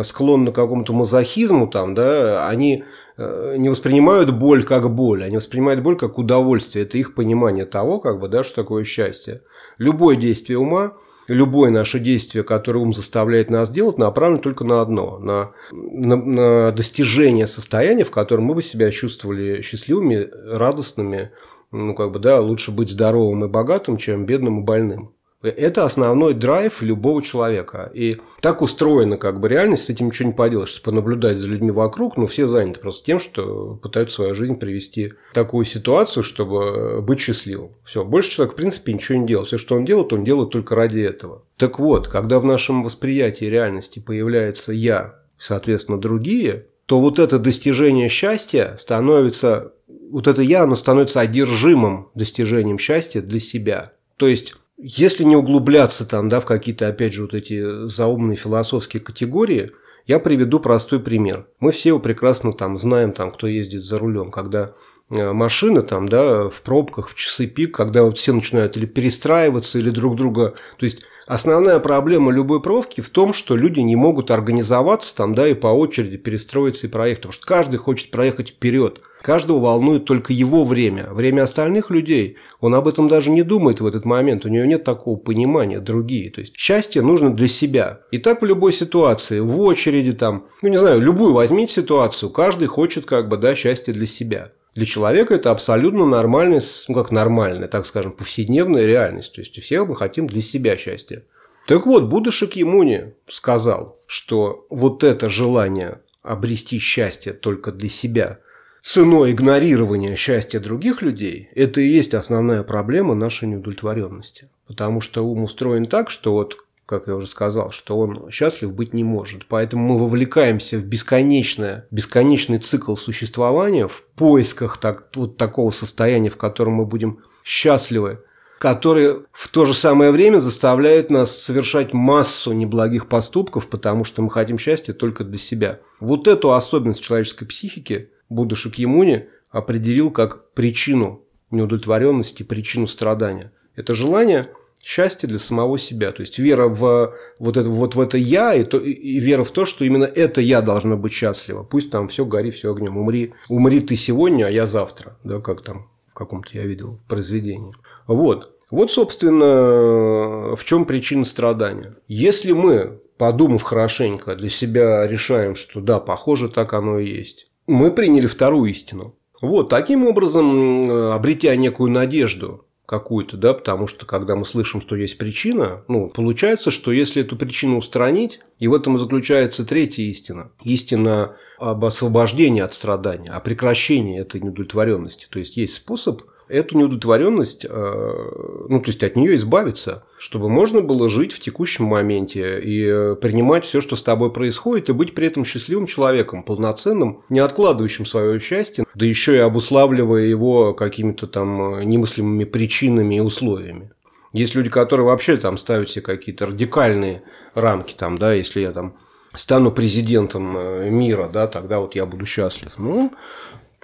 склонны 0.04 0.52
к 0.52 0.56
какому-то 0.56 0.94
мазохизму, 0.94 1.68
там, 1.68 1.96
да, 1.96 2.48
они 2.50 2.84
э, 3.18 3.56
не 3.58 3.70
воспринимают 3.70 4.32
боль 4.32 4.64
как 4.64 4.94
боль, 4.94 5.24
они 5.24 5.38
воспринимают 5.38 5.82
боль 5.82 5.98
как 5.98 6.18
удовольствие. 6.18 6.86
Это 6.86 6.98
их 6.98 7.16
понимание 7.16 7.66
того, 7.66 8.00
как 8.00 8.20
бы, 8.20 8.28
да, 8.28 8.44
что 8.44 8.56
такое 8.56 8.84
счастье. 8.84 9.42
Любое 9.78 10.18
действие 10.18 10.60
ума, 10.60 10.98
любое 11.28 11.72
наше 11.72 12.00
действие, 12.00 12.44
которое 12.44 12.80
ум 12.80 12.94
заставляет 12.94 13.50
нас 13.50 13.70
делать, 13.70 13.98
направлено 13.98 14.40
только 14.40 14.66
на 14.66 14.82
одно, 14.82 15.20
на, 15.20 15.52
на, 15.72 16.16
на 16.18 16.72
достижение 16.72 17.48
состояния, 17.48 18.04
в 18.04 18.12
котором 18.12 18.46
мы 18.46 18.56
бы 18.56 18.64
себя 18.64 18.92
чувствовали 18.92 19.62
счастливыми, 19.62 20.30
радостными, 20.52 21.32
ну, 21.72 21.96
как 21.96 22.12
бы, 22.12 22.20
да, 22.20 22.40
лучше 22.42 22.72
быть 22.72 22.90
здоровым 22.90 23.46
и 23.46 23.48
богатым, 23.48 23.98
чем 23.98 24.26
бедным 24.26 24.62
и 24.62 24.64
больным. 24.64 25.14
Это 25.44 25.86
основной 25.86 26.34
драйв 26.34 26.82
любого 26.82 27.22
человека. 27.22 27.92
И 27.94 28.18
так 28.42 28.62
устроена 28.62 29.18
как 29.18 29.40
бы 29.40 29.48
реальность, 29.48 29.86
с 29.86 29.90
этим 29.90 30.08
ничего 30.08 30.30
не 30.30 30.36
поделаешь. 30.36 30.70
Если 30.70 30.82
понаблюдать 30.82 31.38
за 31.38 31.48
людьми 31.48 31.70
вокруг, 31.70 32.18
ну, 32.18 32.26
все 32.26 32.48
заняты 32.48 32.80
просто 32.80 33.06
тем, 33.06 33.20
что 33.20 33.76
пытаются 33.76 34.16
свою 34.16 34.36
жизнь 34.36 34.56
привести 34.56 35.14
в 35.32 35.34
такую 35.34 35.66
ситуацию, 35.66 36.24
чтобы 36.24 37.02
быть 37.02 37.20
счастливым. 37.20 37.72
Все, 37.86 38.04
больше 38.04 38.32
человек, 38.32 38.54
в 38.54 38.58
принципе, 38.58 38.94
ничего 38.94 39.20
не 39.20 39.28
делает. 39.28 39.48
Все, 39.48 39.60
что 39.60 39.76
он 39.76 39.86
делает, 39.86 40.12
он 40.12 40.24
делает 40.24 40.50
только 40.50 40.76
ради 40.76 41.00
этого. 41.02 41.44
Так 41.58 41.78
вот, 41.78 42.08
когда 42.08 42.40
в 42.40 42.46
нашем 42.46 42.84
восприятии 42.84 43.46
реальности 43.46 44.00
появляется 44.00 44.74
«я», 44.74 45.20
соответственно, 45.38 46.00
другие, 46.00 46.66
то 46.88 47.00
вот 47.00 47.20
это 47.20 47.38
достижение 47.38 48.10
счастья 48.10 48.76
становится, 48.80 49.74
вот 50.10 50.26
это 50.26 50.42
«я», 50.42 50.64
оно 50.64 50.76
становится 50.76 51.20
одержимым 51.20 52.10
достижением 52.16 52.80
счастья 52.80 53.22
для 53.22 53.40
себя. 53.40 53.94
То 54.18 54.28
есть 54.28 54.56
если 54.78 55.24
не 55.24 55.36
углубляться 55.36 56.06
там, 56.06 56.30
да, 56.30 56.40
в 56.40 56.46
какие-то, 56.46 56.88
опять 56.88 57.14
же, 57.14 57.24
вот 57.24 57.34
эти 57.34 57.88
заумные 57.88 58.38
философские 58.38 59.02
категории, 59.02 59.72
я 60.06 60.20
приведу 60.20 60.60
простой 60.60 61.00
пример. 61.00 61.48
Мы 61.60 61.72
все 61.72 61.90
его 61.90 62.00
прекрасно 62.00 62.54
там 62.54 62.78
знаем, 62.78 63.12
там, 63.12 63.32
кто 63.32 63.48
ездит 63.48 63.84
за 63.84 64.00
рулем, 64.00 64.32
когда 64.32 64.74
э, 65.14 65.34
машина 65.34 65.82
там, 65.82 66.08
да, 66.08 66.48
в 66.50 66.62
пробках, 66.62 67.10
в 67.10 67.16
часы 67.16 67.48
пик, 67.48 67.76
когда 67.76 68.04
вот 68.04 68.18
все 68.18 68.34
начинают 68.34 68.78
или 68.78 68.86
перестраиваться, 68.86 69.80
или 69.80 69.90
друг 69.90 70.16
друга... 70.16 70.56
То 70.78 70.86
есть, 70.86 71.02
основная 71.28 71.80
проблема 71.80 72.32
любой 72.32 72.62
пробки 72.62 73.02
в 73.02 73.10
том, 73.10 73.34
что 73.34 73.56
люди 73.56 73.80
не 73.82 73.96
могут 73.96 74.32
организоваться 74.32 75.16
там, 75.16 75.36
да, 75.36 75.48
и 75.48 75.54
по 75.54 75.68
очереди 75.68 76.18
перестроиться 76.18 76.88
и 76.88 76.90
проехать, 76.90 77.22
потому 77.22 77.34
что 77.34 77.46
каждый 77.46 77.78
хочет 77.78 78.10
проехать 78.12 78.50
вперед. 78.50 79.02
Каждого 79.22 79.60
волнует 79.60 80.06
только 80.06 80.32
его 80.32 80.64
время. 80.64 81.10
Время 81.12 81.44
остальных 81.44 81.90
людей, 81.90 82.38
он 82.60 82.76
об 82.76 82.88
этом 82.88 83.08
даже 83.08 83.32
не 83.32 83.44
думает 83.44 83.82
в 83.82 83.86
этот 83.86 84.06
момент. 84.06 84.46
У 84.46 84.50
него 84.50 84.66
нет 84.66 84.84
такого 84.84 85.18
понимания, 85.18 85.80
другие. 85.80 86.30
То 86.32 86.42
есть 86.42 86.56
счастье 86.56 87.02
нужно 87.02 87.34
для 87.34 87.48
себя. 87.48 88.02
И 88.12 88.20
так 88.20 88.42
в 88.42 88.46
любой 88.46 88.74
ситуации, 88.74 89.40
в 89.40 89.60
очереди 89.60 90.14
там, 90.14 90.46
ну 90.62 90.70
не 90.70 90.78
знаю, 90.78 91.02
любую 91.02 91.34
возьмите 91.34 91.74
ситуацию, 91.74 92.30
каждый 92.30 92.68
хочет 92.68 93.06
как 93.06 93.28
бы, 93.28 93.38
да, 93.38 93.56
счастье 93.56 93.94
для 93.94 94.08
себя. 94.08 94.52
Для 94.78 94.86
человека 94.86 95.34
это 95.34 95.50
абсолютно 95.50 96.06
нормальная, 96.06 96.62
ну 96.88 96.94
как 96.94 97.10
нормальная, 97.10 97.68
так 97.68 97.88
скажем, 97.88 98.12
повседневная 98.12 98.86
реальность. 98.86 99.34
То 99.34 99.42
есть, 99.42 99.58
у 99.58 99.62
всех 99.62 99.88
мы 99.88 99.96
хотим 99.96 100.28
для 100.28 100.40
себя 100.40 100.78
счастья. 100.78 101.24
Так 101.68 101.88
вот, 101.88 102.04
Будда 102.04 102.32
Шакьямуни 102.32 103.16
сказал, 103.28 104.00
что 104.06 104.68
вот 104.70 105.04
это 105.04 105.32
желание 105.32 106.02
обрести 106.22 106.78
счастье 106.78 107.34
только 107.34 107.72
для 107.72 107.90
себя– 107.90 108.38
ценой 108.84 109.32
игнорирования 109.32 110.16
счастья 110.16 110.60
других 110.60 111.02
людей, 111.02 111.50
это 111.56 111.82
и 111.82 111.88
есть 111.88 112.14
основная 112.14 112.62
проблема 112.62 113.16
нашей 113.16 113.48
неудовлетворенности. 113.50 114.50
Потому 114.68 115.02
что 115.02 115.26
ум 115.26 115.44
устроен 115.44 115.88
так, 115.88 116.10
что 116.10 116.32
вот, 116.34 116.56
как 116.88 117.06
я 117.06 117.16
уже 117.16 117.28
сказал, 117.28 117.72
что 117.72 118.00
он 118.00 118.32
счастлив 118.32 118.74
быть 118.74 118.94
не 118.94 119.04
может. 119.04 119.46
Поэтому 119.48 119.94
мы 119.94 120.00
вовлекаемся 120.00 120.80
в 120.80 120.86
бесконечное, 120.86 121.86
бесконечный 121.92 122.58
цикл 122.58 122.96
существования 122.96 123.88
в 123.88 124.04
поисках 124.16 124.80
так, 124.80 125.10
вот 125.14 125.38
такого 125.38 125.70
состояния, 125.70 126.30
в 126.30 126.38
котором 126.38 126.74
мы 126.74 126.86
будем 126.88 127.20
счастливы, 127.44 128.24
который 128.58 129.18
в 129.32 129.48
то 129.50 129.66
же 129.66 129.76
самое 129.76 130.10
время 130.12 130.40
заставляет 130.40 131.12
нас 131.12 131.38
совершать 131.38 131.94
массу 131.94 132.54
неблагих 132.54 133.08
поступков, 133.08 133.68
потому 133.68 134.04
что 134.04 134.24
мы 134.24 134.32
хотим 134.32 134.58
счастья 134.58 134.94
только 134.94 135.24
для 135.24 135.38
себя. 135.38 135.80
Вот 136.00 136.28
эту 136.28 136.54
особенность 136.54 137.02
человеческой 137.02 137.46
психики– 137.46 138.10
Будда 138.30 138.56
Шакьямуни 138.56 139.30
определил 139.50 140.12
как 140.12 140.52
причину 140.54 141.24
неудовлетворенности, 141.52 142.44
причину 142.44 142.88
страдания. 142.88 143.54
Это 143.76 143.94
желание 143.94 144.50
счастья 144.88 145.28
для 145.28 145.38
самого 145.38 145.78
себя. 145.78 146.14
То 146.14 146.22
есть 146.22 146.40
вера 146.40 146.70
в 146.70 147.14
вот 147.40 147.58
это, 147.58 147.68
вот 147.68 147.96
в 147.96 148.00
это 148.00 148.18
я 148.18 148.54
и, 148.54 148.64
то, 148.64 148.78
и 148.78 149.20
вера 149.20 149.44
в 149.44 149.52
то, 149.52 149.66
что 149.66 149.84
именно 149.84 150.06
это 150.06 150.40
я 150.40 150.62
должна 150.62 150.96
быть 150.96 151.12
счастлива. 151.12 151.64
Пусть 151.64 151.92
там 151.92 152.08
все 152.08 152.24
гори, 152.26 152.52
все 152.52 152.72
огнем. 152.72 152.96
Умри, 152.96 153.34
умри 153.50 153.82
ты 153.82 153.98
сегодня, 153.98 154.46
а 154.46 154.50
я 154.50 154.66
завтра. 154.66 155.18
Да, 155.26 155.42
как 155.42 155.62
там 155.62 155.90
в 156.08 156.14
каком-то 156.14 156.50
я 156.54 156.64
видел 156.64 157.00
произведении. 157.10 157.74
Вот. 158.08 158.54
Вот, 158.72 158.90
собственно, 158.90 160.56
в 160.56 160.64
чем 160.64 160.86
причина 160.86 161.26
страдания. 161.26 161.96
Если 162.08 162.54
мы, 162.54 163.00
подумав 163.18 163.64
хорошенько, 163.64 164.36
для 164.36 164.50
себя 164.50 165.06
решаем, 165.06 165.56
что 165.56 165.82
да, 165.82 166.00
похоже, 166.00 166.48
так 166.48 166.74
оно 166.74 167.00
и 167.00 167.08
есть, 167.08 167.48
мы 167.66 167.92
приняли 167.92 168.28
вторую 168.28 168.72
истину. 168.72 169.16
Вот, 169.42 169.70
таким 169.70 170.06
образом, 170.06 170.90
обретя 171.12 171.56
некую 171.56 171.92
надежду 171.92 172.67
какую-то, 172.88 173.36
да, 173.36 173.54
потому 173.54 173.86
что 173.86 174.06
когда 174.06 174.36
мы 174.36 174.46
слышим, 174.46 174.80
что 174.80 174.96
есть 174.96 175.18
причина, 175.18 175.84
ну, 175.90 176.08
получается, 176.08 176.72
что 176.72 176.94
если 176.94 177.22
эту 177.22 177.36
причину 177.36 177.78
устранить, 177.78 178.40
и 178.60 178.68
в 178.70 178.74
этом 178.74 178.96
и 178.96 179.00
заключается 179.00 179.66
третья 179.66 180.04
истина, 180.04 180.52
истина 180.64 181.36
об 181.60 181.84
освобождении 181.84 182.62
от 182.62 182.74
страдания, 182.74 183.30
о 183.30 183.42
прекращении 183.42 184.20
этой 184.20 184.40
неудовлетворенности. 184.40 185.28
То 185.30 185.38
есть 185.38 185.58
есть 185.58 185.76
способ 185.76 186.22
эту 186.50 186.78
неудовлетворенность, 186.78 187.66
э, 187.66 187.70
ну, 187.70 188.80
то 188.80 188.88
есть 188.88 189.04
от 189.04 189.16
нее 189.16 189.36
избавиться, 189.36 190.04
чтобы 190.18 190.50
можно 190.50 190.82
было 190.82 191.10
жить 191.10 191.34
в 191.34 191.40
текущем 191.40 191.86
моменте 191.86 192.60
и 192.60 192.86
э, 192.86 193.16
принимать 193.16 193.66
все, 193.66 193.82
что 193.82 193.96
с 193.96 194.02
тобой 194.02 194.32
происходит, 194.32 194.90
и 194.90 194.94
быть 194.94 195.14
при 195.14 195.28
этом 195.28 195.46
счастливым 195.46 195.86
человеком, 195.88 196.44
полноценным, 196.44 197.24
не 197.30 197.40
откладывающим 197.40 198.06
свое 198.06 198.40
счастье, 198.40 198.86
да 198.96 199.06
еще 199.06 199.36
и 199.36 199.40
обуславливая 199.40 200.24
его 200.24 200.74
какими-то 200.74 201.28
там 201.28 201.82
немыслимыми 201.82 202.46
причинами 202.46 203.16
и 203.16 203.22
условиями. 203.22 203.92
Есть 204.34 204.56
люди, 204.56 204.70
которые 204.70 205.06
вообще 205.06 205.38
там 205.38 205.58
ставят 205.58 205.90
себе 205.90 206.04
какие-то 206.04 206.48
радикальные 206.48 207.24
рамки, 207.54 207.94
там, 207.94 208.18
да, 208.18 208.34
если 208.34 208.62
я 208.62 208.72
там 208.72 208.96
стану 209.34 209.72
президентом 209.72 210.58
э, 210.58 210.90
мира, 210.90 211.30
да, 211.32 211.48
тогда 211.48 211.80
вот 211.80 211.96
я 211.96 212.06
буду 212.06 212.26
счастлив. 212.26 212.72
Ну, 212.78 213.14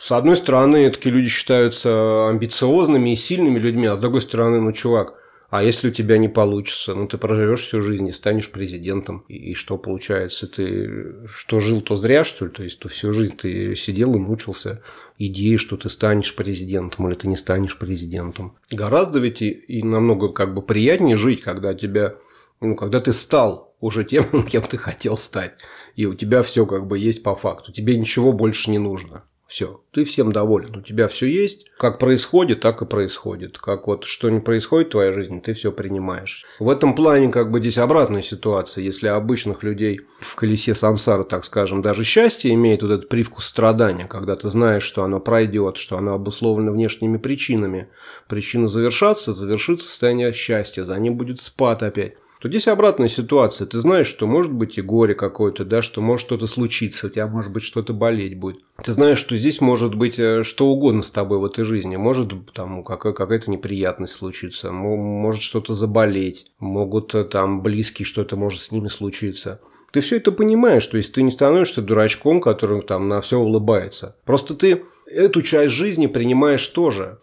с 0.03 0.11
одной 0.11 0.35
стороны, 0.35 0.91
такие 0.91 1.15
люди 1.15 1.29
считаются 1.29 2.27
амбициозными 2.27 3.13
и 3.13 3.15
сильными 3.15 3.57
людьми, 3.57 3.87
а 3.87 3.95
с 3.95 3.99
другой 3.99 4.21
стороны, 4.21 4.59
ну, 4.59 4.73
чувак, 4.73 5.13
а 5.49 5.63
если 5.63 5.87
у 5.87 5.91
тебя 5.91 6.17
не 6.17 6.27
получится, 6.27 6.93
ну 6.93 7.07
ты 7.07 7.17
проживешь 7.17 7.61
всю 7.61 7.81
жизнь 7.81 8.05
и 8.09 8.11
станешь 8.11 8.51
президентом, 8.51 9.23
и, 9.29 9.51
и 9.51 9.53
что 9.53 9.77
получается? 9.77 10.47
Ты 10.47 11.25
что 11.33 11.61
жил, 11.61 11.79
то 11.79 11.95
зря, 11.95 12.25
что 12.25 12.47
ли? 12.47 12.51
То 12.51 12.63
есть, 12.63 12.79
то 12.79 12.89
всю 12.89 13.13
жизнь 13.13 13.37
ты 13.37 13.77
сидел 13.77 14.13
и 14.15 14.19
мучился 14.19 14.83
идеей, 15.19 15.55
что 15.55 15.77
ты 15.77 15.87
станешь 15.87 16.35
президентом 16.35 17.07
или 17.07 17.15
ты 17.15 17.29
не 17.29 17.37
станешь 17.37 17.77
президентом. 17.77 18.57
Гораздо 18.71 19.19
ведь 19.19 19.41
и, 19.41 19.51
и 19.51 19.83
намного 19.83 20.33
как 20.33 20.53
бы 20.53 20.61
приятнее 20.61 21.15
жить, 21.15 21.41
когда 21.43 21.73
тебя, 21.73 22.15
ну, 22.59 22.75
когда 22.75 22.99
ты 22.99 23.13
стал 23.13 23.73
уже 23.79 24.03
тем, 24.03 24.43
кем 24.51 24.63
ты 24.63 24.75
хотел 24.75 25.15
стать, 25.15 25.53
и 25.95 26.05
у 26.07 26.13
тебя 26.13 26.43
все 26.43 26.65
как 26.65 26.87
бы 26.87 26.99
есть 26.99 27.23
по 27.23 27.37
факту, 27.37 27.71
тебе 27.71 27.95
ничего 27.97 28.33
больше 28.33 28.69
не 28.69 28.79
нужно 28.79 29.23
Все, 29.53 29.81
ты 29.91 30.03
всем 30.03 30.31
доволен, 30.31 30.75
у 30.77 30.81
тебя 30.81 31.07
все 31.07 31.27
есть. 31.27 31.67
Как 31.77 31.99
происходит, 31.99 32.61
так 32.61 32.81
и 32.81 32.87
происходит. 32.87 33.59
Как 33.59 33.85
вот 33.85 34.03
что 34.05 34.31
не 34.31 34.39
происходит 34.39 34.87
в 34.87 34.91
твоей 34.93 35.13
жизни, 35.13 35.41
ты 35.41 35.53
все 35.53 35.71
принимаешь. 35.71 36.43
В 36.57 36.67
этом 36.71 36.95
плане 36.95 37.29
как 37.29 37.51
бы 37.51 37.59
здесь 37.59 37.77
обратная 37.77 38.23
ситуация. 38.23 38.83
Если 38.83 39.05
обычных 39.05 39.61
людей 39.61 40.01
в 40.21 40.35
колесе 40.35 40.73
сансары, 40.73 41.23
так 41.23 41.45
скажем, 41.45 41.83
даже 41.83 42.03
счастье 42.03 42.51
имеет 42.51 42.81
вот 42.81 42.89
этот 42.89 43.09
привкус 43.09 43.45
страдания, 43.45 44.07
когда 44.07 44.35
ты 44.35 44.49
знаешь, 44.49 44.81
что 44.81 45.03
оно 45.03 45.19
пройдет, 45.19 45.77
что 45.77 45.99
оно 45.99 46.15
обусловлено 46.15 46.71
внешними 46.71 47.17
причинами. 47.17 47.89
Причина 48.27 48.67
завершаться, 48.67 49.35
завершится 49.35 49.87
состояние 49.87 50.33
счастья, 50.33 50.83
за 50.83 50.97
ним 50.97 51.15
будет 51.15 51.39
спад 51.39 51.83
опять 51.83 52.15
то 52.43 52.49
здесь 52.49 52.67
обратная 52.67 53.07
ситуация. 53.07 53.65
Ты 53.65 53.79
знаешь, 53.79 54.07
что 54.07 54.27
может 54.27 54.51
быть 54.51 54.77
и 54.77 54.81
горе 54.81 55.15
какое-то, 55.15 55.63
да, 55.63 55.81
что 55.81 56.01
может 56.01 56.27
что-то 56.27 56.45
случиться, 56.45 57.07
у 57.07 57.09
тебя 57.09 57.25
может 57.25 57.53
быть 57.53 57.63
что-то 57.63 57.93
болеть 57.93 58.37
будет. 58.37 58.57
Ты 58.83 58.91
знаешь, 58.91 59.17
что 59.17 59.37
здесь 59.37 59.61
может 59.61 59.95
быть 59.95 60.19
э, 60.19 60.43
что 60.43 60.67
угодно 60.67 61.03
с 61.03 61.11
тобой 61.11 61.37
в 61.37 61.45
этой 61.45 61.63
жизни. 61.63 61.95
Может 61.95 62.33
там 62.51 62.83
какая-то 62.83 63.49
неприятность 63.49 64.15
случиться, 64.15 64.73
может 64.73 65.41
что-то 65.41 65.73
заболеть, 65.73 66.51
могут 66.59 67.15
э, 67.15 67.23
там 67.23 67.61
близкие 67.61 68.05
что-то 68.05 68.35
может 68.35 68.61
с 68.61 68.71
ними 68.71 68.89
случиться. 68.89 69.61
Ты 69.93 70.01
все 70.01 70.17
это 70.17 70.33
понимаешь, 70.33 70.85
то 70.85 70.97
есть 70.97 71.13
ты 71.13 71.23
не 71.23 71.31
становишься 71.31 71.81
дурачком, 71.81 72.41
который 72.41 72.81
там 72.81 73.07
на 73.07 73.21
все 73.21 73.39
улыбается. 73.39 74.17
Просто 74.25 74.53
ты 74.53 74.83
эту 75.07 75.43
часть 75.43 75.73
жизни 75.73 76.07
принимаешь 76.07 76.67
тоже. 76.67 77.19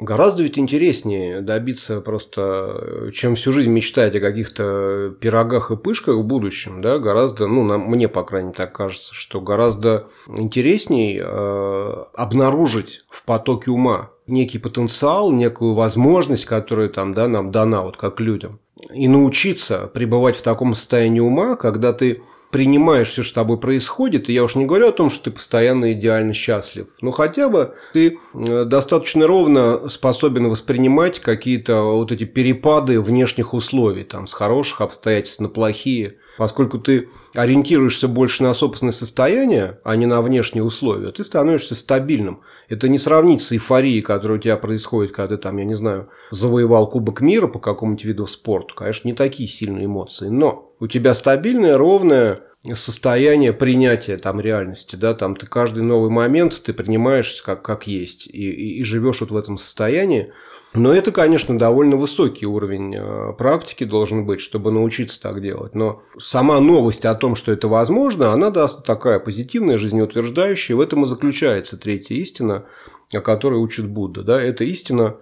Гораздо 0.00 0.42
ведь 0.42 0.58
интереснее 0.58 1.42
добиться 1.42 2.00
просто, 2.00 3.10
чем 3.12 3.34
всю 3.34 3.52
жизнь 3.52 3.70
мечтать 3.70 4.16
о 4.16 4.20
каких-то 4.20 5.14
пирогах 5.20 5.70
и 5.70 5.76
пышках 5.76 6.16
в 6.16 6.24
будущем, 6.24 6.80
да, 6.80 6.98
гораздо, 6.98 7.46
ну, 7.46 7.64
нам, 7.64 7.82
мне, 7.82 8.08
по 8.08 8.22
крайней 8.22 8.48
мере, 8.48 8.56
так 8.56 8.72
кажется, 8.72 9.14
что 9.14 9.42
гораздо 9.42 10.08
интересней 10.26 11.20
э, 11.22 12.04
обнаружить 12.14 13.04
в 13.10 13.24
потоке 13.26 13.70
ума 13.70 14.10
некий 14.26 14.58
потенциал, 14.58 15.32
некую 15.32 15.74
возможность, 15.74 16.46
которая 16.46 16.88
там, 16.88 17.12
да, 17.12 17.28
нам 17.28 17.50
дана, 17.50 17.82
вот 17.82 17.98
как 17.98 18.20
людям, 18.20 18.58
и 18.94 19.06
научиться 19.06 19.90
пребывать 19.92 20.36
в 20.36 20.42
таком 20.42 20.74
состоянии 20.74 21.20
ума, 21.20 21.56
когда 21.56 21.92
ты 21.92 22.22
принимаешь 22.50 23.08
все, 23.08 23.22
что 23.22 23.30
с 23.30 23.34
тобой 23.34 23.58
происходит, 23.58 24.28
и 24.28 24.32
я 24.32 24.44
уж 24.44 24.54
не 24.54 24.66
говорю 24.66 24.88
о 24.88 24.92
том, 24.92 25.10
что 25.10 25.24
ты 25.24 25.30
постоянно 25.30 25.92
идеально 25.92 26.34
счастлив, 26.34 26.88
но 27.00 27.10
хотя 27.10 27.48
бы 27.48 27.74
ты 27.92 28.18
э, 28.34 28.64
достаточно 28.64 29.26
ровно 29.26 29.88
способен 29.88 30.48
воспринимать 30.48 31.20
какие-то 31.20 31.82
вот 31.82 32.12
эти 32.12 32.24
перепады 32.24 33.00
внешних 33.00 33.54
условий, 33.54 34.04
там, 34.04 34.26
с 34.26 34.32
хороших 34.32 34.80
обстоятельств 34.80 35.40
на 35.40 35.48
плохие, 35.48 36.16
поскольку 36.40 36.78
ты 36.78 37.10
ориентируешься 37.34 38.08
больше 38.08 38.42
на 38.42 38.54
собственное 38.54 38.94
состояние, 38.94 39.78
а 39.84 39.94
не 39.94 40.06
на 40.06 40.22
внешние 40.22 40.64
условия, 40.64 41.12
ты 41.12 41.22
становишься 41.22 41.74
стабильным. 41.74 42.40
Это 42.70 42.88
не 42.88 42.96
сравнить 42.96 43.42
с 43.42 43.52
эйфорией, 43.52 44.00
которая 44.00 44.38
у 44.38 44.40
тебя 44.40 44.56
происходит, 44.56 45.12
когда 45.12 45.36
ты 45.36 45.42
там, 45.42 45.58
я 45.58 45.66
не 45.66 45.74
знаю, 45.74 46.08
завоевал 46.30 46.88
Кубок 46.88 47.20
мира 47.20 47.46
по 47.46 47.58
какому-нибудь 47.58 48.06
виду 48.06 48.26
спорта. 48.26 48.72
Конечно, 48.74 49.06
не 49.06 49.12
такие 49.12 49.50
сильные 49.50 49.84
эмоции, 49.84 50.28
но 50.28 50.72
у 50.80 50.86
тебя 50.86 51.12
стабильное, 51.12 51.76
ровное 51.76 52.40
состояние 52.72 53.52
принятия 53.52 54.16
там 54.16 54.40
реальности, 54.40 54.96
да, 54.96 55.12
там 55.12 55.36
ты 55.36 55.46
каждый 55.46 55.82
новый 55.82 56.08
момент 56.08 56.58
ты 56.64 56.72
принимаешь 56.72 57.42
как, 57.42 57.60
как 57.60 57.86
есть 57.86 58.26
и, 58.26 58.50
и, 58.50 58.78
и 58.78 58.82
живешь 58.84 59.20
вот 59.20 59.30
в 59.30 59.36
этом 59.36 59.58
состоянии, 59.58 60.32
но 60.72 60.94
это, 60.94 61.10
конечно, 61.10 61.58
довольно 61.58 61.96
высокий 61.96 62.46
уровень 62.46 62.94
э, 62.94 63.32
практики 63.36 63.82
должен 63.84 64.24
быть, 64.24 64.40
чтобы 64.40 64.70
научиться 64.70 65.20
так 65.20 65.42
делать. 65.42 65.74
Но 65.74 66.02
сама 66.18 66.60
новость 66.60 67.04
о 67.04 67.14
том, 67.16 67.34
что 67.34 67.50
это 67.50 67.66
возможно, 67.66 68.32
она 68.32 68.50
даст 68.50 68.84
такая 68.84 69.18
позитивная, 69.18 69.78
жизнеутверждающая. 69.78 70.76
В 70.76 70.80
этом 70.80 71.02
и 71.02 71.06
заключается 71.06 71.76
третья 71.76 72.14
истина, 72.14 72.66
о 73.12 73.20
которой 73.20 73.56
учит 73.56 73.88
Будда. 73.88 74.22
Да? 74.22 74.40
Это 74.40 74.62
истина 74.62 75.16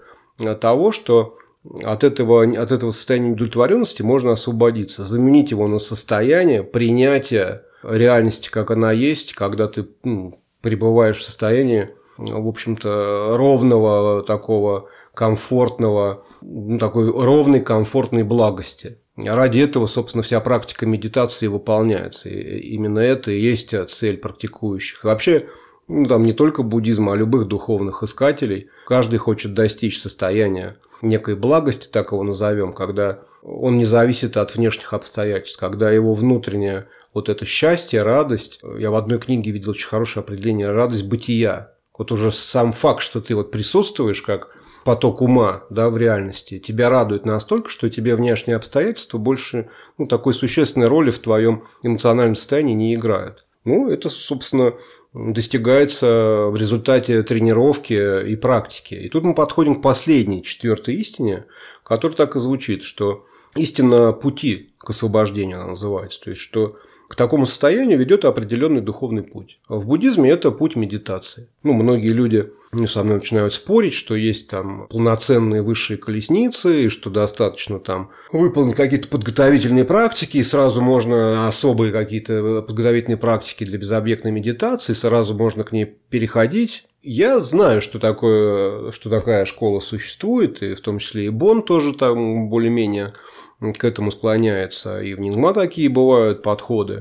того, 0.61 0.93
что 0.93 1.37
от 1.83 2.05
этого, 2.05 2.45
от 2.45 2.71
этого 2.71 2.91
состояния 2.91 3.33
удовлетворенности 3.33 4.03
можно 4.03 4.33
освободиться, 4.33 5.05
заменить 5.05 5.51
его 5.51 5.67
на 5.67 5.79
состояние 5.79 6.63
принятия 6.63 7.65
реальности, 7.83 8.51
как 8.51 8.71
она 8.71 8.93
есть, 8.93 9.35
когда 9.35 9.67
ты 9.67 9.89
ну, 10.05 10.41
пребываешь 10.61 11.19
в 11.19 11.25
состоянии, 11.25 11.91
в 12.19 12.49
общем-то, 12.49 13.37
ровного 13.37 14.23
такого 14.23 14.89
комфортного, 15.19 16.25
ну, 16.43 16.79
такой 16.79 17.11
ровной, 17.11 17.59
комфортной 17.59 18.23
благости. 18.23 18.99
Ради 19.17 19.59
этого, 19.59 19.89
собственно, 19.89 20.23
вся 20.23 20.39
практика 20.39 20.87
медитации 20.87 21.49
выполняется. 21.49 22.29
И 22.29 22.61
именно 22.61 23.01
это 23.01 23.33
и 23.33 23.41
есть 23.41 23.75
цель 23.89 24.17
практикующих. 24.19 25.03
вообще, 25.03 25.49
ну, 25.89 26.07
там 26.07 26.23
не 26.23 26.33
только 26.33 26.63
буддизма, 26.63 27.15
а 27.15 27.17
любых 27.17 27.49
духовных 27.49 28.05
искателей. 28.05 28.69
Каждый 28.87 29.17
хочет 29.17 29.55
достичь 29.55 30.01
состояния 30.01 30.77
некой 31.03 31.35
благости, 31.35 31.89
так 31.89 32.13
его 32.13 32.23
назовем, 32.23 32.73
когда 32.73 33.19
он 33.43 33.77
не 33.77 33.87
зависит 33.87 34.37
от 34.37 34.55
внешних 34.55 34.93
обстоятельств, 34.93 35.59
когда 35.59 35.91
его 35.91 36.15
внутреннее 36.15 36.87
вот 37.13 37.29
это 37.29 37.45
счастье, 37.45 38.03
радость, 38.03 38.61
я 38.79 38.93
в 38.93 38.95
одной 38.95 39.19
книге 39.19 39.51
видел 39.51 39.71
очень 39.71 39.89
хорошее 39.89 40.23
определение, 40.23 40.71
радость 40.71 41.09
бытия. 41.09 41.73
Вот 41.99 42.13
уже 42.13 42.33
сам 42.33 42.73
факт, 42.73 43.03
что 43.03 43.21
ты 43.21 43.35
вот 43.35 43.51
присутствуешь 43.51 44.23
как 44.23 44.57
поток 44.85 45.21
ума 45.21 45.65
да, 45.69 45.91
в 45.91 45.99
реальности 45.99 46.59
тебя 46.59 46.89
радует 46.89 47.27
настолько, 47.27 47.69
что 47.69 47.91
тебе 47.91 48.15
внешние 48.15 48.57
обстоятельства 48.57 49.19
больше 49.19 49.69
ну, 49.99 50.07
такой 50.07 50.33
существенной 50.33 50.87
роли 50.87 51.11
в 51.11 51.19
твоем 51.19 51.65
эмоциональном 51.83 52.37
состоянии 52.37 52.75
не 52.75 52.95
играют. 52.95 53.45
Ну, 53.65 53.91
это, 53.91 54.09
собственно, 54.09 54.75
достигается 55.13 56.47
в 56.51 56.57
результате 56.57 57.23
тренировки 57.23 58.27
и 58.27 58.37
практики. 58.37 58.95
И 58.95 59.09
тут 59.09 59.25
мы 59.25 59.35
подходим 59.35 59.77
к 59.77 59.83
последней, 59.83 60.43
четвертой 60.43 60.95
истине, 60.95 61.45
которая 61.83 62.17
так 62.17 62.37
и 62.37 62.41
звучит, 62.41 62.83
что 62.83 63.27
истина 63.57 64.13
пути 64.13 64.73
к 64.79 64.91
освобождению 64.91 65.59
она 65.59 65.71
называется. 65.73 66.21
То 66.21 66.31
есть, 66.31 66.41
что 66.41 66.79
к 67.09 67.17
такому 67.17 67.47
состоянию 67.47 67.99
ведет 67.99 68.27
определенный 68.27 68.83
духовный 68.83 69.23
путь. 69.23 69.59
В 69.67 69.87
буддизме 69.87 70.31
это 70.31 70.51
путь 70.51 70.77
медитации. 70.77 71.49
Ну, 71.63 71.73
многие 71.73 72.13
люди 72.13 72.53
со 72.87 73.03
мной 73.03 73.17
начинают 73.17 73.55
спорить, 73.55 73.95
что 73.95 74.15
есть 74.15 74.51
там 74.51 74.87
полноценные 74.89 75.63
высшие 75.63 75.97
колесницы, 75.97 76.85
и 76.85 76.89
что 76.91 77.09
достаточно 77.09 77.81
там 77.81 78.11
выполнить 78.31 78.77
какие-то 78.77 79.09
подготовительные 79.09 79.87
практики, 79.87 80.37
и 80.37 80.43
сразу 80.43 80.83
можно 80.83 81.49
особые 81.49 81.93
какие-то 81.93 82.63
подготовительные 82.67 83.17
практики 83.17 83.65
для 83.65 83.79
безобъектной 83.79 84.31
медитации, 84.31 84.93
сразу 84.93 85.35
можно 85.35 85.65
к 85.65 85.73
ней 85.73 85.87
переходить. 85.87 86.85
Я 87.03 87.41
знаю, 87.41 87.81
что, 87.81 87.99
такое, 87.99 88.93
что 88.93 89.09
такая 89.09 89.47
школа 89.47 89.81
существует, 89.81 90.63
и 90.63 90.75
в 90.75 90.81
том 90.81 90.99
числе 90.99 91.27
и 91.27 91.31
Бон 91.31 91.63
тоже 91.63 91.95
там 91.95 92.51
более-менее 92.51 93.15
к 93.61 93.85
этому 93.85 94.11
склоняется, 94.11 95.01
и 95.01 95.15
в 95.15 95.21
Нингма 95.21 95.55
такие 95.55 95.89
бывают 95.89 96.43
подходы. 96.43 96.98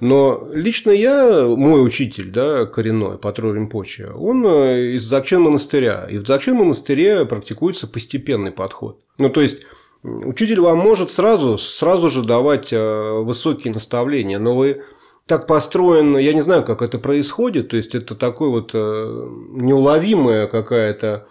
Но 0.00 0.48
лично 0.52 0.90
я, 0.90 1.44
мой 1.44 1.84
учитель, 1.84 2.30
да, 2.30 2.66
коренной, 2.66 3.18
Патруль 3.18 3.56
Римпочи, 3.56 4.06
он 4.14 4.44
э, 4.46 4.94
из 4.94 5.06
Дзакчен 5.06 5.40
монастыря. 5.40 6.06
И 6.10 6.18
в 6.18 6.22
Дзакчен 6.22 6.54
монастыре 6.54 7.24
практикуется 7.26 7.86
постепенный 7.86 8.52
подход. 8.52 8.98
Ну, 9.18 9.30
то 9.30 9.40
есть, 9.40 9.62
учитель 10.02 10.60
вам 10.60 10.78
может 10.78 11.10
сразу, 11.10 11.58
сразу 11.58 12.08
же 12.08 12.22
давать 12.22 12.72
э, 12.72 13.10
высокие 13.22 13.72
наставления, 13.72 14.38
но 14.38 14.56
вы 14.56 14.82
так 15.26 15.46
построен, 15.46 16.16
я 16.16 16.32
не 16.32 16.40
знаю, 16.40 16.64
как 16.64 16.80
это 16.80 16.98
происходит, 16.98 17.68
то 17.68 17.76
есть 17.76 17.94
это 17.94 18.14
такой 18.14 18.48
вот 18.48 18.70
э, 18.72 19.28
неуловимая 19.50 20.46
какая-то 20.46 21.26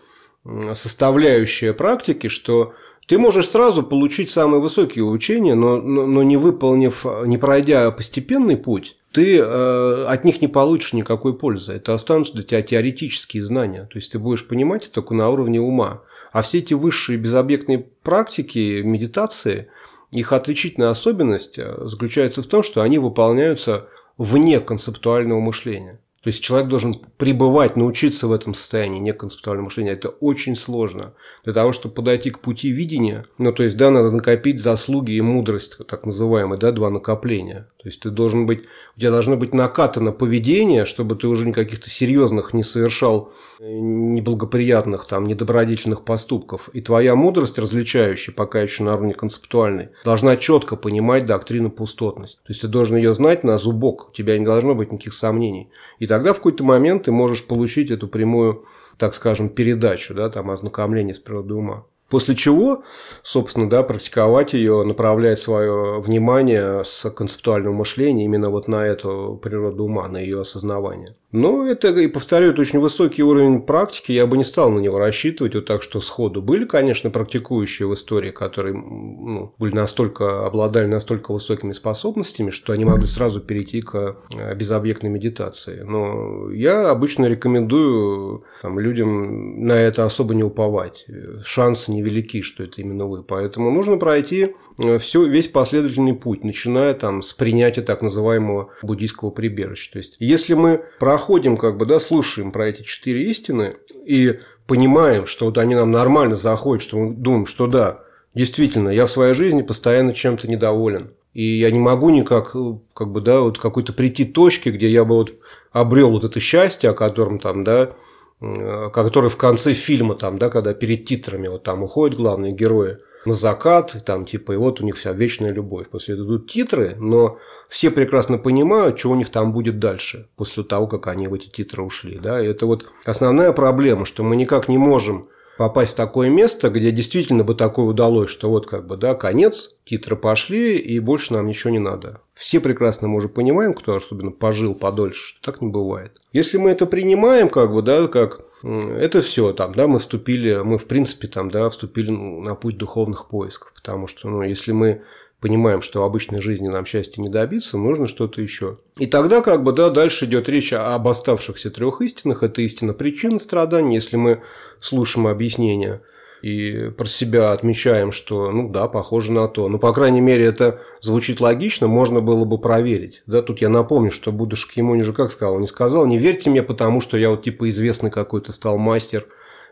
составляющая 0.76 1.74
практики, 1.74 2.28
что 2.30 2.74
ты 3.08 3.18
можешь 3.18 3.50
сразу 3.50 3.84
получить 3.84 4.30
самые 4.30 4.62
высокие 4.62 5.06
учения, 5.06 5.56
но, 5.56 5.78
но, 5.78 6.06
но 6.06 6.24
не 6.24 6.36
выполнив, 6.36 7.06
не 7.26 7.38
пройдя 7.38 7.90
постепенный 7.92 8.58
путь, 8.58 8.98
ты 9.14 9.38
э, 9.38 10.06
от 10.06 10.26
них 10.26 10.42
не 10.42 10.50
получишь 10.50 10.92
никакой 10.92 11.34
пользы. 11.34 11.74
Это 11.74 11.94
останутся 11.94 12.34
для 12.34 12.44
тебя 12.44 12.62
теоретические 12.62 13.44
знания. 13.44 13.88
То 13.90 13.98
есть 13.98 14.12
ты 14.12 14.20
будешь 14.20 14.46
понимать 14.46 14.84
это 14.84 14.96
только 14.96 15.14
на 15.14 15.30
уровне 15.30 15.62
ума. 15.62 16.02
А 16.34 16.42
все 16.42 16.60
эти 16.60 16.74
высшие 16.74 17.18
безобъектные 17.18 17.80
практики, 17.80 18.82
медитации, 18.84 19.70
их 20.12 20.34
отличительная 20.34 20.90
особенность 20.90 21.58
э, 21.58 21.78
заключается 21.86 22.44
в 22.44 22.48
том, 22.48 22.62
что 22.62 22.82
они 22.82 23.00
выполняются 23.00 23.88
вне 24.18 24.60
концептуального 24.60 25.40
мышления. 25.40 26.02
То 26.24 26.30
есть 26.30 26.42
человек 26.44 26.68
должен 26.68 26.96
пребывать, 27.18 27.76
научиться 27.76 28.28
в 28.28 28.32
этом 28.32 28.54
состоянии 28.54 29.00
неконцептуального 29.00 29.66
мышления. 29.66 29.92
Это 29.92 30.10
очень 30.10 30.56
сложно. 30.56 31.14
Для 31.44 31.54
того, 31.54 31.72
чтобы 31.72 31.96
подойти 31.96 32.32
к 32.32 32.40
пути 32.40 32.70
видения, 32.70 33.26
ну 33.38 33.54
то 33.54 33.64
есть, 33.64 33.78
да, 33.78 33.92
надо 33.92 34.12
накопить 34.12 34.62
заслуги 34.62 35.12
и 35.12 35.22
мудрость, 35.22 35.78
так 35.88 36.06
называемые, 36.06 36.60
да, 36.60 36.72
два 36.72 36.90
накопления. 36.90 37.68
То 37.88 37.90
есть 37.90 38.02
ты 38.02 38.10
должен 38.10 38.46
быть, 38.46 38.64
у 38.98 39.00
тебя 39.00 39.12
должно 39.12 39.38
быть 39.38 39.54
накатано 39.54 40.12
поведение, 40.12 40.84
чтобы 40.84 41.16
ты 41.16 41.26
уже 41.28 41.48
никаких-то 41.48 41.90
серьезных 41.90 42.54
не 42.54 42.66
совершал 42.66 43.32
э, 43.62 43.64
неблагоприятных, 43.66 45.08
там, 45.08 45.24
недобродетельных 45.24 46.04
поступков. 46.04 46.68
И 46.74 46.82
твоя 46.82 47.16
мудрость, 47.16 47.58
различающая, 47.58 48.34
пока 48.34 48.62
еще 48.62 48.84
на 48.84 48.92
уровне 48.96 49.14
концептуальной, 49.14 49.88
должна 50.04 50.36
четко 50.36 50.76
понимать 50.76 51.26
доктрину 51.26 51.72
пустотности. 51.72 52.40
То 52.40 52.50
есть 52.50 52.60
ты 52.60 52.68
должен 52.68 52.98
ее 52.98 53.14
знать 53.14 53.46
на 53.46 53.58
зубок, 53.58 54.10
у 54.10 54.12
тебя 54.12 54.38
не 54.38 54.44
должно 54.44 54.76
быть 54.76 54.92
никаких 54.92 55.14
сомнений. 55.14 55.70
И 56.00 56.08
тогда 56.08 56.34
в 56.34 56.38
какой-то 56.40 56.66
момент 56.66 57.04
ты 57.04 57.14
можешь 57.14 57.48
получить 57.48 57.90
эту 57.90 58.10
прямую, 58.10 58.66
так 58.98 59.16
скажем, 59.16 59.48
передачу, 59.48 60.14
да, 60.14 60.30
там, 60.30 60.52
ознакомление 60.52 61.16
с 61.16 61.20
природой 61.20 61.60
ума. 61.60 61.86
После 62.10 62.36
чего, 62.36 62.84
собственно, 63.22 63.70
да, 63.70 63.84
практиковать 63.84 64.54
ее, 64.54 64.84
направлять 64.84 65.40
свое 65.40 66.00
внимание 66.00 66.84
с 66.86 67.10
концептуального 67.10 67.74
мышления 67.74 68.26
именно 68.26 68.50
вот 68.50 68.68
на 68.68 68.86
эту 68.86 69.40
природу 69.44 69.86
ума, 69.86 70.08
на 70.08 70.18
ее 70.18 70.42
осознавание. 70.42 71.16
Но 71.34 71.68
это, 71.68 71.90
и 71.90 72.08
повторю, 72.08 72.52
это 72.52 72.62
очень 72.62 72.80
высокий 72.80 73.22
уровень 73.22 73.62
практики, 73.62 74.14
я 74.14 74.26
бы 74.26 74.38
не 74.38 74.46
стал 74.46 74.72
на 74.72 74.80
него 74.80 74.98
рассчитывать 74.98 75.56
вот 75.56 75.66
так, 75.66 75.82
что 75.82 76.00
сходу. 76.00 76.42
Были, 76.42 76.64
конечно, 76.64 77.10
практикующие 77.10 77.86
в 77.86 77.94
истории, 77.94 78.32
которые 78.32 78.74
ну, 78.74 79.54
были 79.60 79.76
настолько, 79.76 80.46
обладали 80.46 80.86
настолько 80.86 81.34
высокими 81.34 81.74
способностями, 81.74 82.50
что 82.50 82.72
они 82.72 82.86
могли 82.86 83.08
сразу 83.08 83.42
перейти 83.42 83.82
к 83.82 84.16
э, 84.38 84.56
безобъектной 84.56 85.10
медитации. 85.10 85.82
Но 85.82 86.50
я 86.52 86.90
обычно 86.90 87.26
рекомендую 87.26 88.46
там, 88.62 88.80
людям 88.80 89.66
на 89.66 89.74
это 89.74 90.06
особо 90.06 90.34
не 90.34 90.44
уповать. 90.44 91.06
Шансы 91.44 91.92
невелики, 91.98 92.42
что 92.42 92.64
это 92.64 92.82
именно 92.82 93.06
вы. 93.06 93.24
Поэтому 93.24 93.72
нужно 93.72 93.98
пройти 93.98 94.56
э, 94.80 94.98
все, 95.00 95.26
весь 95.26 95.48
последовательный 95.48 96.14
путь, 96.14 96.44
начиная 96.44 96.94
там 96.94 97.22
с 97.22 97.34
принятия 97.34 97.82
так 97.82 98.02
называемого 98.02 98.70
буддийского 98.82 99.32
прибежища. 99.32 99.92
То 99.94 99.98
есть, 99.98 100.16
если 100.20 100.54
мы 100.54 100.84
проходим, 101.00 101.58
как 101.58 101.78
бы, 101.78 101.86
да, 101.86 102.00
слушаем 102.00 102.52
про 102.52 102.70
эти 102.70 102.84
четыре 102.84 103.30
истины 103.30 103.76
и 104.06 104.40
понимаем, 104.68 105.26
что 105.26 105.46
вот 105.46 105.58
они 105.58 105.76
нам 105.76 105.92
нормально 105.92 106.36
заходят, 106.36 106.84
что 106.84 106.98
мы 106.98 107.16
думаем, 107.16 107.46
что 107.46 107.68
да, 107.68 108.04
действительно, 108.36 108.90
я 108.90 109.06
в 109.06 109.12
своей 109.12 109.34
жизни 109.34 109.62
постоянно 109.62 110.14
чем-то 110.14 110.48
недоволен. 110.48 111.12
И 111.34 111.44
я 111.44 111.70
не 111.70 111.80
могу 111.80 112.10
никак, 112.10 112.56
как 112.94 113.12
бы, 113.12 113.22
да, 113.22 113.42
вот 113.42 113.60
какой-то 113.60 113.94
прийти 113.94 114.26
точке, 114.26 114.72
где 114.72 114.90
я 114.90 115.06
бы 115.06 115.16
вот 115.16 115.36
обрел 115.72 116.12
вот 116.12 116.24
это 116.24 116.40
счастье, 116.40 116.90
о 116.90 116.94
котором 116.94 117.40
там, 117.40 117.64
да, 117.64 117.92
который 118.40 119.30
в 119.30 119.38
конце 119.38 119.74
фильма, 119.74 120.16
там, 120.16 120.38
да, 120.38 120.50
когда 120.50 120.74
перед 120.74 121.06
титрами 121.06 121.48
вот 121.48 121.64
там 121.64 121.84
уходят 121.84 122.18
главные 122.18 122.54
герои 122.54 122.98
на 123.26 123.34
закат, 123.34 124.04
там 124.06 124.26
типа, 124.26 124.54
и 124.54 124.56
вот 124.58 124.80
у 124.80 124.86
них 124.86 124.96
вся 124.96 125.12
вечная 125.12 125.52
любовь. 125.52 125.90
После 125.90 126.14
этого 126.14 126.28
идут 126.28 126.50
титры, 126.50 126.96
но 126.98 127.40
все 127.68 127.92
прекрасно 127.92 128.38
понимают, 128.38 129.00
что 129.00 129.10
у 129.10 129.16
них 129.16 129.32
там 129.32 129.52
будет 129.52 129.80
дальше, 129.80 130.30
после 130.36 130.64
того, 130.64 130.88
как 130.88 131.08
они 131.08 131.28
в 131.28 131.34
эти 131.34 131.50
титры 131.50 131.84
ушли. 131.84 132.20
Да? 132.20 132.42
И 132.42 132.48
это 132.48 132.66
вот 132.66 132.86
основная 133.06 133.52
проблема, 133.52 134.06
что 134.06 134.24
мы 134.24 134.36
никак 134.36 134.70
не 134.70 134.78
можем 134.78 135.30
попасть 135.58 135.94
в 135.94 135.96
такое 135.96 136.30
место, 136.30 136.70
где 136.70 136.92
действительно 136.92 137.44
бы 137.44 137.56
такое 137.56 137.86
удалось, 137.86 138.30
что 138.30 138.50
вот 138.50 138.68
как 138.68 138.86
бы, 138.88 138.98
да, 138.98 139.16
конец, 139.16 139.76
титры 139.86 140.16
пошли, 140.16 140.78
и 140.78 141.00
больше 141.00 141.34
нам 141.34 141.48
ничего 141.48 141.72
не 141.72 141.80
надо. 141.80 142.22
Все 142.34 142.60
прекрасно 142.60 143.08
мы 143.08 143.18
уже 143.18 143.30
понимаем, 143.30 143.74
кто 143.74 143.96
особенно 143.96 144.32
пожил 144.32 144.76
подольше, 144.76 145.30
что 145.30 145.52
так 145.52 145.62
не 145.62 145.70
бывает. 145.70 146.22
Если 146.32 146.58
мы 146.58 146.70
это 146.70 146.86
принимаем, 146.86 147.50
как 147.50 147.74
бы, 147.74 147.82
да, 147.82 148.08
как 148.08 148.42
это 148.64 149.22
все, 149.22 149.54
там, 149.54 149.74
да, 149.74 149.88
мы 149.88 150.00
вступили, 150.00 150.62
мы 150.64 150.78
в 150.78 150.86
принципе 150.86 151.28
там, 151.28 151.50
да, 151.50 151.70
вступили 151.70 152.12
на 152.12 152.56
путь 152.56 152.78
духовных 152.78 153.28
поисков, 153.28 153.74
потому 153.76 154.08
что, 154.08 154.30
ну, 154.30 154.44
если 154.44 154.72
мы 154.72 155.02
понимаем, 155.40 155.82
что 155.82 156.02
в 156.02 156.04
обычной 156.04 156.42
жизни 156.42 156.68
нам 156.68 156.86
счастья 156.86 157.22
не 157.22 157.30
добиться, 157.30 157.78
нужно 157.78 158.08
что-то 158.08 158.42
еще. 158.42 158.80
И 158.98 159.06
тогда, 159.06 159.42
как 159.42 159.64
бы, 159.64 159.72
да, 159.72 159.90
дальше 159.90 160.26
идет 160.26 160.50
речь 160.50 160.74
об 160.74 161.08
оставшихся 161.08 161.70
трех 161.70 162.02
истинах. 162.02 162.44
Это 162.44 162.62
истина 162.62 162.94
причины 162.94 163.40
страданий. 163.40 163.96
Если 163.96 164.18
мы 164.18 164.42
слушаем 164.82 165.28
объяснения 165.28 166.02
и 166.42 166.92
про 166.96 167.06
себя 167.06 167.52
отмечаем, 167.52 168.12
что, 168.12 168.52
ну 168.52 168.70
да, 168.70 168.88
похоже 168.88 169.32
на 169.32 169.48
то. 169.48 169.68
Ну, 169.70 169.80
по 169.80 169.94
крайней 169.94 170.22
мере, 170.22 170.46
это 170.46 170.82
звучит 171.02 171.40
логично, 171.40 171.88
можно 171.88 172.22
было 172.22 172.46
бы 172.46 172.60
проверить. 172.60 173.24
Да, 173.26 173.42
тут 173.42 173.62
я 173.62 173.70
напомню, 173.70 174.12
что 174.12 174.32
Будда 174.32 174.56
Шакьямуни 174.56 175.02
же 175.02 175.14
как 175.14 175.32
сказал, 175.32 175.60
не 175.60 175.68
сказал, 175.68 176.06
не 176.06 176.18
верьте 176.18 176.50
мне, 176.50 176.64
потому 176.64 177.02
что 177.02 177.18
я 177.18 177.32
вот 177.32 177.44
типа 177.44 177.70
известный 177.70 178.12
какой-то 178.12 178.52
стал 178.52 178.78
мастер 178.78 179.26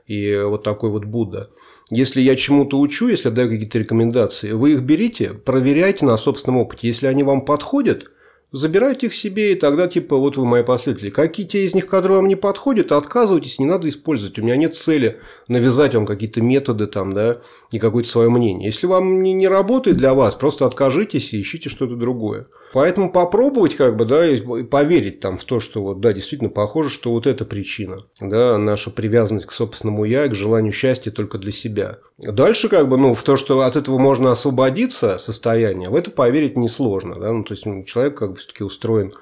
и 0.07 0.39
вот 0.43 0.63
такой 0.63 0.89
вот 0.89 1.05
Будда. 1.05 1.49
Если 1.89 2.21
я 2.21 2.35
чему-то 2.35 2.79
учу, 2.79 3.07
если 3.07 3.29
даю 3.29 3.49
какие-то 3.49 3.79
рекомендации, 3.79 4.51
вы 4.51 4.73
их 4.73 4.81
берите, 4.81 5.33
проверяйте 5.33 6.05
на 6.05 6.17
собственном 6.17 6.59
опыте. 6.59 6.87
Если 6.87 7.07
они 7.07 7.23
вам 7.23 7.43
подходят, 7.45 8.11
забирайте 8.51 9.07
их 9.07 9.15
себе, 9.15 9.53
и 9.53 9.55
тогда 9.55 9.87
типа 9.87 10.15
вот 10.17 10.37
вы 10.37 10.45
мои 10.45 10.63
последователи. 10.63 11.09
Какие 11.09 11.45
те 11.45 11.65
из 11.65 11.73
них, 11.73 11.87
которые 11.87 12.17
вам 12.17 12.27
не 12.27 12.35
подходят, 12.35 12.91
отказывайтесь, 12.91 13.59
не 13.59 13.65
надо 13.65 13.87
использовать. 13.87 14.37
У 14.39 14.43
меня 14.43 14.55
нет 14.55 14.75
цели 14.75 15.19
навязать 15.47 15.95
вам 15.95 16.05
какие-то 16.05 16.41
методы 16.41 16.87
там, 16.87 17.13
да, 17.13 17.41
и 17.71 17.79
какое-то 17.79 18.09
свое 18.09 18.29
мнение. 18.29 18.67
Если 18.67 18.87
вам 18.87 19.23
не, 19.23 19.33
не 19.33 19.47
работает 19.47 19.97
для 19.97 20.13
вас, 20.13 20.35
просто 20.35 20.65
откажитесь 20.65 21.33
и 21.33 21.41
ищите 21.41 21.69
что-то 21.69 21.95
другое. 21.95 22.47
Поэтому 22.75 23.09
попробовать, 23.09 23.77
как 23.77 23.95
бы, 23.95 24.03
да, 24.03 24.27
и 24.27 24.63
поверить 24.63 25.21
там 25.21 25.37
в 25.37 25.45
то, 25.45 25.61
что 25.61 25.81
вот, 25.81 26.01
да, 26.01 26.11
действительно 26.11 26.49
похоже, 26.49 26.89
что 26.89 27.11
вот 27.11 27.25
это 27.25 27.45
причина, 27.45 27.99
да, 28.19 28.57
наша 28.57 28.91
привязанность 28.91 29.45
к 29.45 29.53
собственному 29.53 30.03
я 30.03 30.27
к 30.27 30.35
желанию 30.35 30.73
счастья 30.73 31.09
только 31.09 31.37
для 31.37 31.53
себя. 31.53 31.99
Дальше, 32.17 32.67
как 32.67 32.89
бы, 32.89 32.97
ну, 32.97 33.13
в 33.13 33.23
то, 33.23 33.37
что 33.37 33.61
от 33.61 33.77
этого 33.77 33.97
можно 33.97 34.29
освободиться 34.33 35.17
состояние, 35.19 35.87
в 35.87 35.95
это 35.95 36.11
поверить 36.11 36.57
несложно, 36.57 37.17
да, 37.17 37.31
ну, 37.31 37.45
то 37.45 37.53
есть 37.53 37.65
ну, 37.65 37.81
человек 37.85 38.17
как 38.17 38.31
бы 38.31 38.35
все-таки 38.39 38.65
устроен 38.65 39.13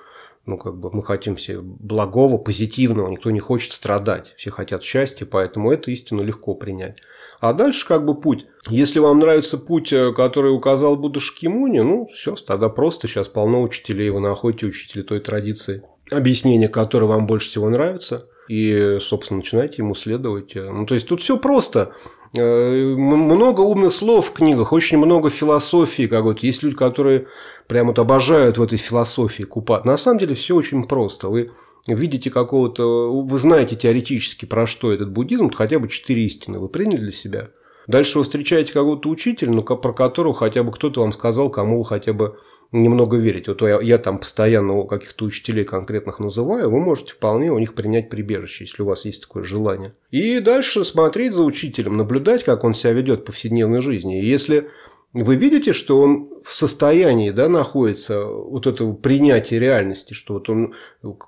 ну, 0.48 0.58
как 0.58 0.76
бы 0.76 0.90
мы 0.92 1.04
хотим 1.04 1.36
все 1.36 1.62
благого, 1.62 2.40
позитивного, 2.40 3.08
никто 3.08 3.30
не 3.30 3.40
хочет 3.40 3.72
страдать, 3.72 4.34
все 4.36 4.50
хотят 4.50 4.84
счастья, 4.84 5.28
поэтому 5.28 5.72
это 5.72 5.92
истину 5.92 6.24
легко 6.24 6.56
принять. 6.56 6.98
А 7.44 7.52
дальше 7.52 7.86
как 7.86 8.06
бы 8.06 8.16
путь. 8.16 8.46
Если 8.70 9.00
вам 9.00 9.20
нравится 9.20 9.58
путь, 9.58 9.92
э, 9.92 10.14
который 10.14 10.56
указал 10.56 10.96
Будда 10.96 11.20
Шакимуни, 11.20 11.82
ну, 11.82 12.08
все, 12.16 12.36
тогда 12.36 12.70
просто 12.70 13.10
сейчас 13.10 13.28
полно 13.28 13.62
учителей, 13.62 14.10
вы 14.12 14.22
находите 14.22 14.66
учителей 14.66 15.04
той 15.04 15.20
традиции, 15.20 15.84
объяснение 16.10 16.70
которое 16.70 17.08
вам 17.08 17.28
больше 17.28 17.50
всего 17.50 17.70
нравится, 17.70 18.30
и, 18.48 18.98
собственно, 19.02 19.40
начинаете 19.40 19.82
ему 19.82 19.94
следовать. 19.94 20.56
Ну, 20.56 20.86
то 20.86 20.94
есть, 20.94 21.06
тут 21.06 21.22
все 21.22 21.36
просто. 21.36 21.92
Э, 22.34 22.96
много 22.96 23.60
умных 23.60 23.94
слов 23.94 24.28
в 24.28 24.32
книгах, 24.32 24.72
очень 24.72 24.98
много 24.98 25.30
философии. 25.30 26.08
Как 26.08 26.24
вот 26.24 26.44
есть 26.44 26.64
люди, 26.64 26.78
которые 26.78 27.28
прямо 27.68 27.90
вот 27.90 28.00
обожают 28.00 28.58
в 28.58 28.64
этой 28.64 28.78
философии 28.78 29.44
купать. 29.44 29.84
На 29.84 29.98
самом 29.98 30.20
деле 30.20 30.34
все 30.34 30.56
очень 30.56 30.86
просто. 30.86 31.28
Вы 31.28 31.52
видите 31.88 32.30
какого-то, 32.30 33.12
вы 33.12 33.40
знаете 33.40 33.76
теоретически 33.76 34.46
про 34.46 34.68
что 34.68 34.92
этот 34.92 35.12
буддизм, 35.12 35.52
хотя 35.52 35.80
бы 35.80 35.88
четыре 35.88 36.26
истины 36.26 36.60
вы 36.60 36.70
приняли 36.70 37.02
для 37.02 37.12
себя. 37.12 37.50
Дальше 37.86 38.18
вы 38.18 38.24
встречаете 38.24 38.72
какого-то 38.72 39.10
учителя, 39.10 39.52
ну, 39.52 39.62
про 39.62 39.92
которого 39.92 40.34
хотя 40.34 40.64
бы 40.64 40.72
кто-то 40.72 41.02
вам 41.02 41.12
сказал, 41.12 41.50
кому 41.50 41.80
вы 41.80 41.86
хотя 41.86 42.14
бы 42.14 42.38
немного 42.72 43.18
верите. 43.18 43.52
Вот 43.52 43.62
я, 43.62 43.82
я 43.82 43.98
там 43.98 44.20
постоянно 44.20 44.84
каких-то 44.84 45.26
учителей 45.26 45.66
конкретных 45.66 46.20
называю, 46.20 46.70
вы 46.70 46.80
можете 46.80 47.12
вполне 47.12 47.52
у 47.52 47.60
них 47.60 47.74
принять 47.74 48.10
прибежище, 48.10 48.64
если 48.64 48.84
у 48.84 48.86
вас 48.86 49.04
есть 49.04 49.24
такое 49.24 49.44
желание. 49.44 49.94
И 50.12 50.40
дальше 50.40 50.86
смотреть 50.86 51.34
за 51.34 51.44
учителем, 51.44 51.98
наблюдать, 51.98 52.46
как 52.46 52.64
он 52.64 52.74
себя 52.74 52.94
ведет 52.94 53.22
в 53.22 53.26
повседневной 53.26 53.82
жизни. 53.82 54.22
И 54.22 54.26
если 54.26 54.70
вы 55.14 55.36
видите, 55.36 55.74
что 55.74 56.00
он 56.00 56.30
в 56.44 56.54
состоянии 56.54 57.30
да, 57.30 57.48
находится 57.48 58.26
вот 58.26 58.66
этого 58.66 58.94
принятия 58.94 59.60
реальности, 59.60 60.14
что 60.14 60.36
вот 60.36 60.50
он, 60.50 60.74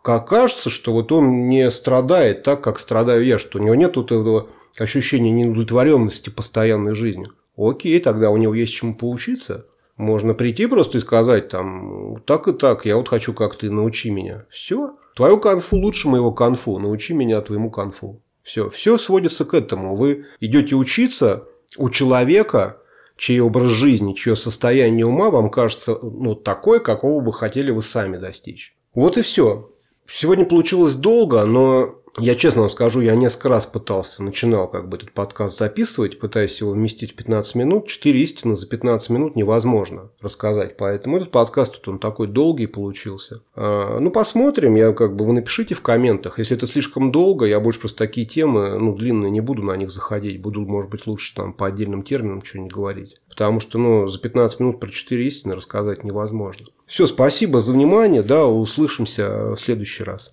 как 0.03 0.27
кажется, 0.27 0.69
что 0.71 0.91
вот 0.91 1.11
он 1.11 1.47
не 1.47 1.69
страдает 1.69 2.43
так, 2.43 2.61
как 2.61 2.79
страдаю 2.79 3.23
я, 3.23 3.37
что 3.37 3.59
у 3.59 3.61
него 3.61 3.75
нет 3.75 3.95
вот 3.95 4.11
этого 4.11 4.49
ощущения 4.79 5.31
неудовлетворенности 5.31 6.31
постоянной 6.31 6.95
жизнью. 6.95 7.33
Окей, 7.57 7.99
тогда 7.99 8.31
у 8.31 8.37
него 8.37 8.53
есть 8.55 8.73
чему 8.73 8.95
поучиться. 8.95 9.67
Можно 9.97 10.33
прийти 10.33 10.65
просто 10.65 10.97
и 10.97 11.01
сказать 11.01 11.49
там, 11.49 12.21
так 12.25 12.47
и 12.47 12.53
так, 12.53 12.85
я 12.85 12.97
вот 12.97 13.07
хочу, 13.07 13.33
как 13.33 13.55
ты, 13.57 13.69
научи 13.69 14.09
меня. 14.09 14.45
Все. 14.49 14.95
Твою 15.15 15.39
конфу 15.39 15.77
лучше 15.77 16.09
моего 16.09 16.33
конфу, 16.33 16.79
научи 16.79 17.13
меня 17.13 17.39
твоему 17.41 17.69
конфу. 17.69 18.21
Все. 18.43 18.69
Все 18.69 18.97
сводится 18.97 19.45
к 19.45 19.53
этому. 19.53 19.95
Вы 19.95 20.25
идете 20.41 20.75
учиться 20.75 21.45
у 21.77 21.89
человека, 21.89 22.81
чей 23.17 23.39
образ 23.39 23.71
жизни, 23.71 24.13
чье 24.13 24.35
состояние 24.35 25.05
ума 25.05 25.29
вам 25.29 25.49
кажется 25.49 25.97
ну, 26.01 26.35
такой, 26.35 26.83
какого 26.83 27.21
бы 27.21 27.31
хотели 27.33 27.71
вы 27.71 27.81
сами 27.81 28.17
достичь. 28.17 28.75
Вот 28.93 29.17
и 29.17 29.21
все. 29.21 29.69
Сегодня 30.07 30.45
получилось 30.45 30.95
долго, 30.95 31.45
но 31.45 31.95
Я 32.17 32.35
честно 32.35 32.61
вам 32.61 32.69
скажу, 32.69 33.01
я 33.01 33.13
несколько 33.15 33.49
раз 33.49 33.65
пытался, 33.65 34.23
начинал 34.23 34.69
как 34.69 34.87
бы 34.87 34.95
этот 34.95 35.11
подкаст 35.11 35.57
записывать, 35.57 36.17
пытаясь 36.17 36.61
его 36.61 36.71
вместить 36.71 37.11
в 37.11 37.15
15 37.15 37.55
минут. 37.55 37.87
Четыре 37.87 38.21
истины 38.21 38.55
за 38.55 38.67
15 38.67 39.09
минут 39.09 39.35
невозможно 39.35 40.11
рассказать. 40.21 40.77
Поэтому 40.77 41.17
этот 41.17 41.31
подкаст 41.31 41.73
тут 41.73 41.87
он 41.89 41.99
такой 41.99 42.27
долгий 42.27 42.67
получился. 42.67 43.41
А, 43.53 43.99
ну, 43.99 44.11
посмотрим. 44.11 44.75
Я 44.75 44.93
как 44.93 45.15
бы 45.15 45.25
вы 45.25 45.33
напишите 45.33 45.75
в 45.75 45.81
комментах. 45.81 46.39
Если 46.39 46.55
это 46.55 46.67
слишком 46.67 47.11
долго, 47.11 47.45
я 47.45 47.59
больше 47.59 47.81
просто 47.81 47.97
такие 47.97 48.25
темы, 48.25 48.79
ну, 48.79 48.95
длинные 48.95 49.29
не 49.29 49.41
буду 49.41 49.63
на 49.63 49.75
них 49.75 49.89
заходить. 49.91 50.41
Буду, 50.41 50.61
может 50.61 50.89
быть, 50.89 51.07
лучше 51.07 51.35
там 51.35 51.51
по 51.51 51.67
отдельным 51.67 52.03
терминам 52.03 52.45
что-нибудь 52.45 52.73
говорить. 52.73 53.17
Потому 53.27 53.59
что, 53.59 53.77
ну, 53.77 54.07
за 54.07 54.19
15 54.19 54.61
минут 54.61 54.79
про 54.79 54.89
4 54.89 55.27
истины 55.27 55.53
рассказать 55.53 56.05
невозможно. 56.05 56.65
Все, 56.85 57.07
спасибо 57.07 57.59
за 57.59 57.73
внимание. 57.73 58.23
Да, 58.23 58.47
услышимся 58.47 59.49
в 59.51 59.57
следующий 59.57 60.03
раз. 60.03 60.31